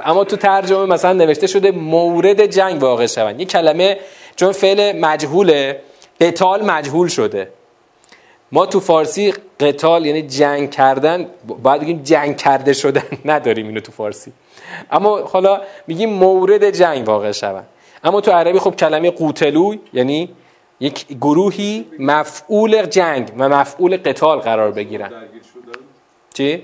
[0.02, 3.40] اما تو ترجمه مثلا نوشته شده مورد جنگ واقع شوند.
[3.40, 3.98] این کلمه
[4.36, 5.82] چون فعل مجهوله
[6.22, 7.50] قتال مجهول شده.
[8.52, 11.28] ما تو فارسی قتال یعنی جنگ کردن
[11.64, 14.34] باید بگیم جنگ کرده شدن نداریم اینو تو فارسی.
[14.92, 17.66] اما حالا میگیم مورد جنگ واقع شوند.
[18.04, 20.30] اما تو عربی خب کلمه قوتلو یعنی
[20.80, 25.12] یک گروهی مفعول جنگ و مفعول قتال قرار بگیرن.
[26.34, 26.64] چی؟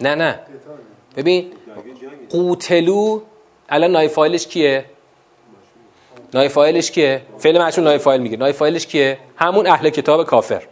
[0.00, 0.40] نه نه.
[1.16, 1.52] ببین
[2.30, 3.20] قوتلو
[3.68, 4.84] الان نای فایلش کیه؟
[6.34, 8.36] نای فایلش کیه؟ فعل مشهور نای فایل میگه.
[8.36, 10.62] نای فایلش کیه؟ همون اهل کتاب کافر.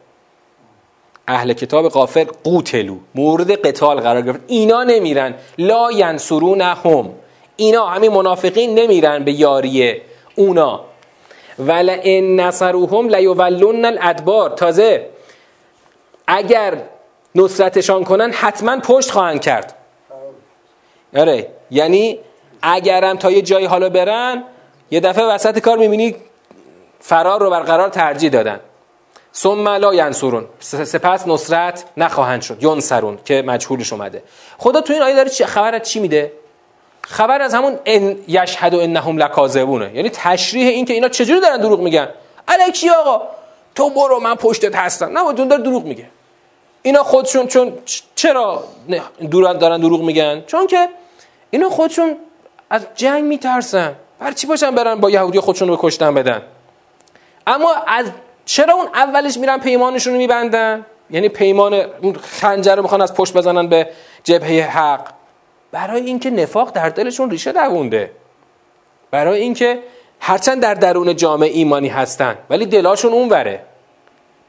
[1.29, 2.97] اهل کتاب کافر قوتلو.
[3.15, 5.35] مورد قتال قرار گرفت اینا نمیرن.
[5.59, 7.11] لا ینصرونهم
[7.57, 10.03] اینا همین منافقین نمیرن به یاری
[10.35, 10.85] اونا.
[11.59, 14.51] ولا ان نصروهم لیولن الادبار.
[14.51, 15.09] تازه
[16.27, 16.83] اگر
[17.39, 19.75] نصرتشان کنن حتما پشت خواهند کرد.
[21.17, 22.19] آره یعنی
[22.63, 24.45] اگرم تا یه جایی حالا برن
[24.91, 26.17] یه دفعه وسط کار می‌بینی
[27.01, 28.61] فرار رو برقرار ترجیح دادن.
[29.35, 30.47] ثم لا ینصرون.
[30.61, 32.63] سپس نصرت نخواهند شد.
[32.63, 34.23] ینصرون که مجهولش اومده.
[34.59, 36.33] خدا تو این آیه داره خبر چی میده؟
[37.03, 41.61] خبر از همون ان یشهد و انهم لکاذبونه یعنی تشریح این که اینا چجوری دارن
[41.61, 42.09] دروغ میگن؟
[42.49, 43.23] الکی آقا
[43.75, 45.19] تو برو من پشتت هستم.
[45.19, 46.07] نه داره دروغ میگه.
[46.89, 47.73] اینا خودشون چون
[48.15, 48.65] چرا
[49.61, 50.89] دارن دروغ میگن؟ چون که
[51.51, 52.17] اینا خودشون
[52.71, 53.95] از جنگ میترسن.
[54.19, 56.43] بر چی باشن برن با یهودی خودشون رو کشتن بدن؟
[57.47, 58.07] اما از
[58.45, 63.35] چرا اون اولش میرن پیمانشون رو میبندن؟ یعنی پیمان اون خنجر رو می‌خوان از پشت
[63.35, 63.89] بزنن به
[64.25, 65.09] جبهه حق.
[65.73, 68.11] برای اینکه نفاق در دلشون ریشه دوونده.
[69.11, 69.83] برای اینکه
[70.21, 73.61] هرچند در درون جامعه ایمانی هستن ولی دلاشون اونوره.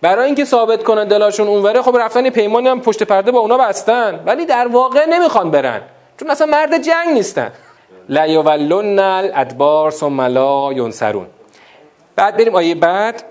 [0.02, 4.24] برای اینکه ثابت کنن دلاشون اونوره خب رفتن پیمانی هم پشت پرده با اونا بستن.
[4.26, 5.82] ولی در واقع نمی‌خوان برن.
[6.20, 7.52] چون اصلا مرد جنگ نیستن.
[8.10, 11.28] لا یولن الادبار ثم لا ینصرون.
[12.16, 13.24] بعد بریم آیه بعد.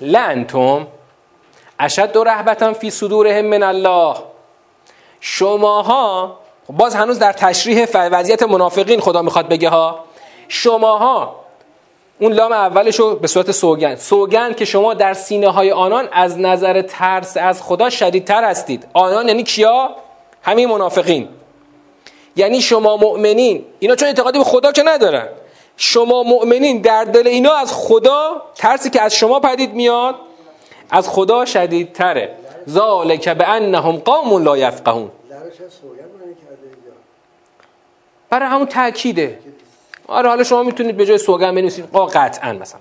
[0.00, 0.86] لانتم
[1.78, 4.14] اشد رهبتا فی صدورهم من الله.
[5.20, 6.38] شماها
[6.70, 10.04] باز هنوز در تشریح وضعیت منافقین خدا می‌خواد بگه ها.
[10.48, 11.43] شماها
[12.24, 13.96] اون لام اولش رو به صورت سوگند.
[13.96, 18.86] سوگند که شما در سینه های آنان از نظر ترس از خدا شدیدتر هستید.
[18.92, 19.90] آنان یعنی کیا؟
[20.42, 21.28] همین منافقین.
[22.36, 23.64] یعنی شما مؤمنین.
[23.78, 25.28] اینا چون اعتقادی به خدا که ندارن.
[25.76, 30.14] شما مؤمنین در دل اینا از خدا ترسی که از شما پدید میاد
[30.90, 32.34] از خدا شدیدتره.
[32.68, 35.10] ذالک به انهم قوم لا یفقهون.
[38.30, 39.38] برای همون تاکیده
[40.08, 41.90] آره حالا شما می‌تونید به جای سوگن بنویسید.
[41.92, 42.80] قا قطعا مثلا.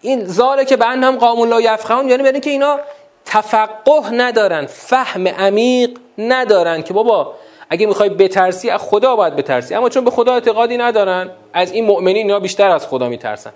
[0.00, 2.78] این زاله که به هم قامون لا یفقهون یعنی برای که اینا
[3.24, 7.34] تفقه ندارن فهم عمیق ندارن که بابا
[7.70, 9.74] اگه می‌خوای بترسی از خدا باید بترسی.
[9.74, 13.52] اما چون به خدا اعتقادی ندارن از این مؤمنین اینا بیشتر از خدا میترسن.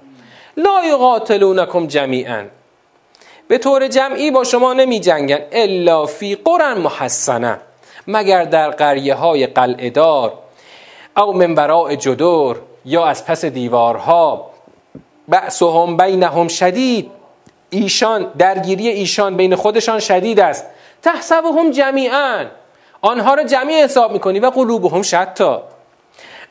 [0.57, 2.45] لا یقاتلونکم جمیعا.
[3.49, 7.61] به طور جمعی با شما نمی جنگن الا فی قرن محسنه.
[8.07, 10.33] مگر در قریه های قلعدار
[11.17, 12.61] او من جدور.
[12.87, 14.51] یا از پس دیوارها.
[15.29, 17.11] بعثهم بینهم شدید.
[17.71, 20.67] ایشان درگیری ایشان بین خودشان شدید است.
[21.03, 22.45] تحسبهم جمیعا.
[23.01, 25.63] آنها را جمعی حساب می‌کنی و قلوبهم شتا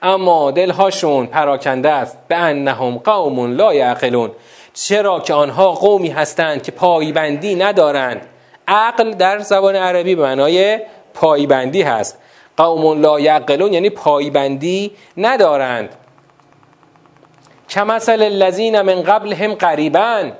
[0.02, 2.18] اما دلهاشون پراکنده است.
[2.28, 4.32] به انهم قوم لا یعقلون.
[4.74, 8.28] چرا که آنها قومی هستند که پایبندی ندارند.
[8.68, 10.80] عقل در زبان عربی به معنای
[11.14, 12.18] پایبندی هست.
[12.58, 15.90] قوم لا یعقلون یعنی پایبندی ندارند.
[17.70, 20.32] کمثل الذین من قبلهم قریبا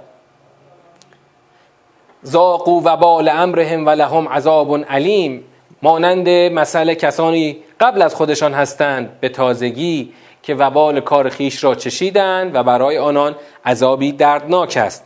[2.26, 5.44] ذاقوا وبال امرهم و لهم عذاب علیم.
[5.82, 10.14] مانند مسئله کسانی قبل از خودشان هستند به تازگی
[10.44, 15.04] که وبال کار خیش را چشیدند و برای آنان عذابی دردناک است.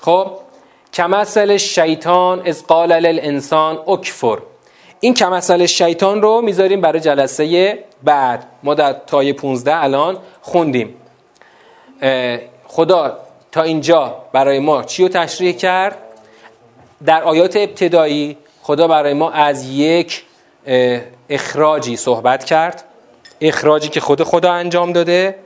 [0.00, 0.26] خب
[0.92, 4.38] کمثل شیطان از قال للانسان اکفر.
[5.00, 8.46] این کمثل شیطان رو می‌ذاریم برای جلسه بعد.
[8.62, 10.94] ما در تای 15 الان خوندیم.
[12.66, 13.18] خدا
[13.52, 15.98] تا اینجا برای ما چی رو تشریح کرد؟
[17.06, 20.24] در آیات ابتدایی خدا برای ما از یک
[21.28, 22.84] اخراجی صحبت کرد.
[23.40, 25.38] اخراجی که خود خدا انجام داده.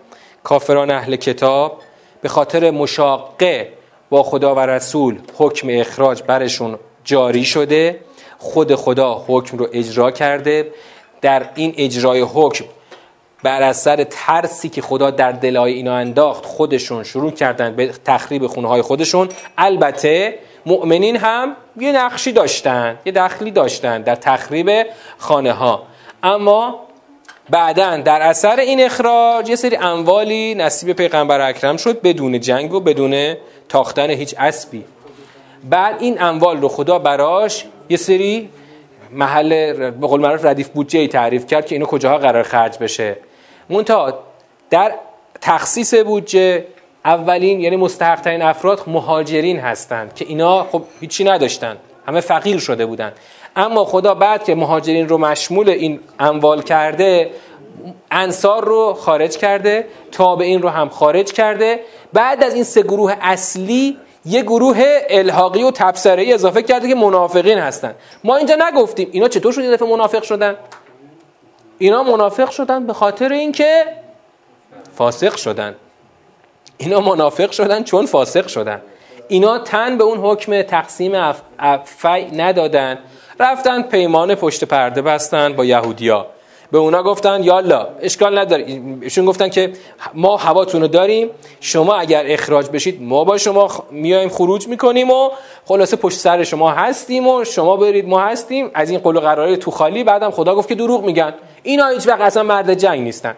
[0.45, 1.79] کافران اهل کتاب
[2.21, 3.73] به خاطر مشاقه
[4.11, 8.01] با خدا و رسول حکم اخراج برشون جاری شده.
[8.39, 10.73] خود خدا حکم رو اجرا کرده.
[11.21, 12.65] در این اجرای حکم
[13.43, 18.68] بر اثر ترسی که خدا در دلای اینا انداخت خودشون شروع کردن به تخریب خونه
[18.68, 19.28] های خودشون.
[19.59, 24.86] البته مؤمنین هم یه نقشی داشتن یه دخلی داشتن در تخریب
[25.18, 25.82] خانه ها.
[26.22, 26.80] اما
[27.51, 32.80] بعدا در اثر این اخراج یه سری اموالی نصیب پیغمبر اکرم شد بدون جنگ و
[32.80, 33.34] بدون
[33.68, 34.84] تاختن هیچ اسبی.
[35.70, 38.49] بعد این اموال رو خدا براش یه سری
[39.11, 43.16] محل به قول معروف ردیف بودجه تعریف کرد که اینو کجاها قرار خرج بشه.
[43.71, 44.19] منتها
[44.71, 44.93] در
[45.41, 46.64] تخصیص بودجه
[47.05, 52.87] اولین یعنی مستحق ترین افراد مهاجرین هستند که اینا خب هیچی نداشتن همه فقیر شده
[52.87, 53.12] بودن
[53.57, 57.31] اما خدا بعد که مهاجرین رو مشمول این اموال کرده
[58.11, 61.81] انصار رو خارج کرده تابعین رو هم خارج کرده.
[62.12, 67.59] بعد از این سه گروه اصلی یه گروه الحاقی و تبصره اضافه کرده که منافقین
[67.59, 67.95] هستن.
[68.25, 70.57] ما اینجا نگفتیم اینا چطور شد دفعه منافق شدن؟
[71.79, 73.85] اینا منافق شدن به خاطر اینکه
[74.97, 75.74] فاسق شدن.
[76.79, 78.83] اینا منافق شدن چون فاسق شدن.
[79.29, 81.33] اینا تن به اون حکم تقسیم
[81.85, 82.99] فی ندادن.
[83.41, 86.26] رفتن پیمان پشت پرده بستن با یهودیا.
[86.73, 88.64] به اونا گفتن یالا اشکال نداره.
[89.01, 89.73] ایشون گفتن که
[90.14, 95.31] ما هواتون رو داریم شما اگر اخراج بشید ما با شما میایم خروج می‌کنیم و
[95.64, 98.71] خلاصه پشت سر شما هستیم و شما برید ما هستیم.
[98.75, 100.05] از این قول و قراره تو خالی.
[100.05, 101.35] بعدم خدا گفت که دروغ میگن.
[101.62, 103.35] اینا هیچ وقت اصلا مرد جنگ نیستن.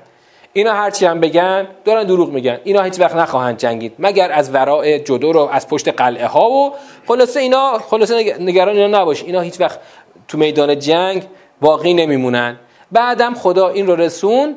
[0.53, 2.59] اینا هرچی هم بگن دارن دروغ میگن.
[2.65, 3.93] اینا هیچ وقت نخواهند جنگید.
[3.99, 6.73] مگر از ورای جدو رو از پشت قلعه ها و
[7.09, 9.25] خلاصه اینا خلاصه نگران اینا نباش.
[9.25, 9.81] اینا هیچ وقت
[10.29, 11.23] تو میدان جنگ
[11.61, 12.59] باقی نمیمونن.
[12.93, 14.57] بعدم خدا این رو رسون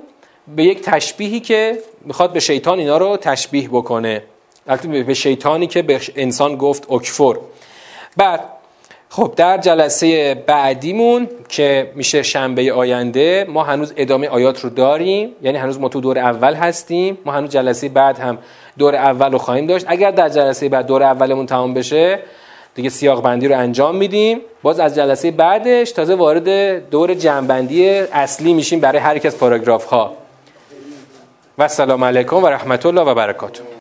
[0.56, 4.24] به یک تشبیهی که می‌خواد به شیطان اینا رو تشبیه بکنه.
[5.08, 7.36] به شیطانی که به انسان گفت اکفر.
[8.18, 8.40] بعد
[9.10, 15.36] خب در جلسه بعدیمون که میشه شنبه آینده ما هنوز ادامه آیات رو داریم.
[15.42, 17.18] یعنی هنوز ما تو دور اول هستیم.
[17.26, 18.38] ما هنوز جلسه بعد هم
[18.78, 19.86] دور اول رو خواهیم داشت.
[19.88, 22.20] اگر در جلسه بعد دور اولمون تمام بشه
[22.76, 24.42] دیگه سیاق بندی رو انجام میدیم.
[24.62, 29.86] باز از جلسه بعدش تازه وارد دور جنبندی اصلی میشیم برای هر یک از پاراگراف
[29.86, 30.14] ها.
[31.58, 33.64] و سلام علیکم و رحمت الله و برکاته.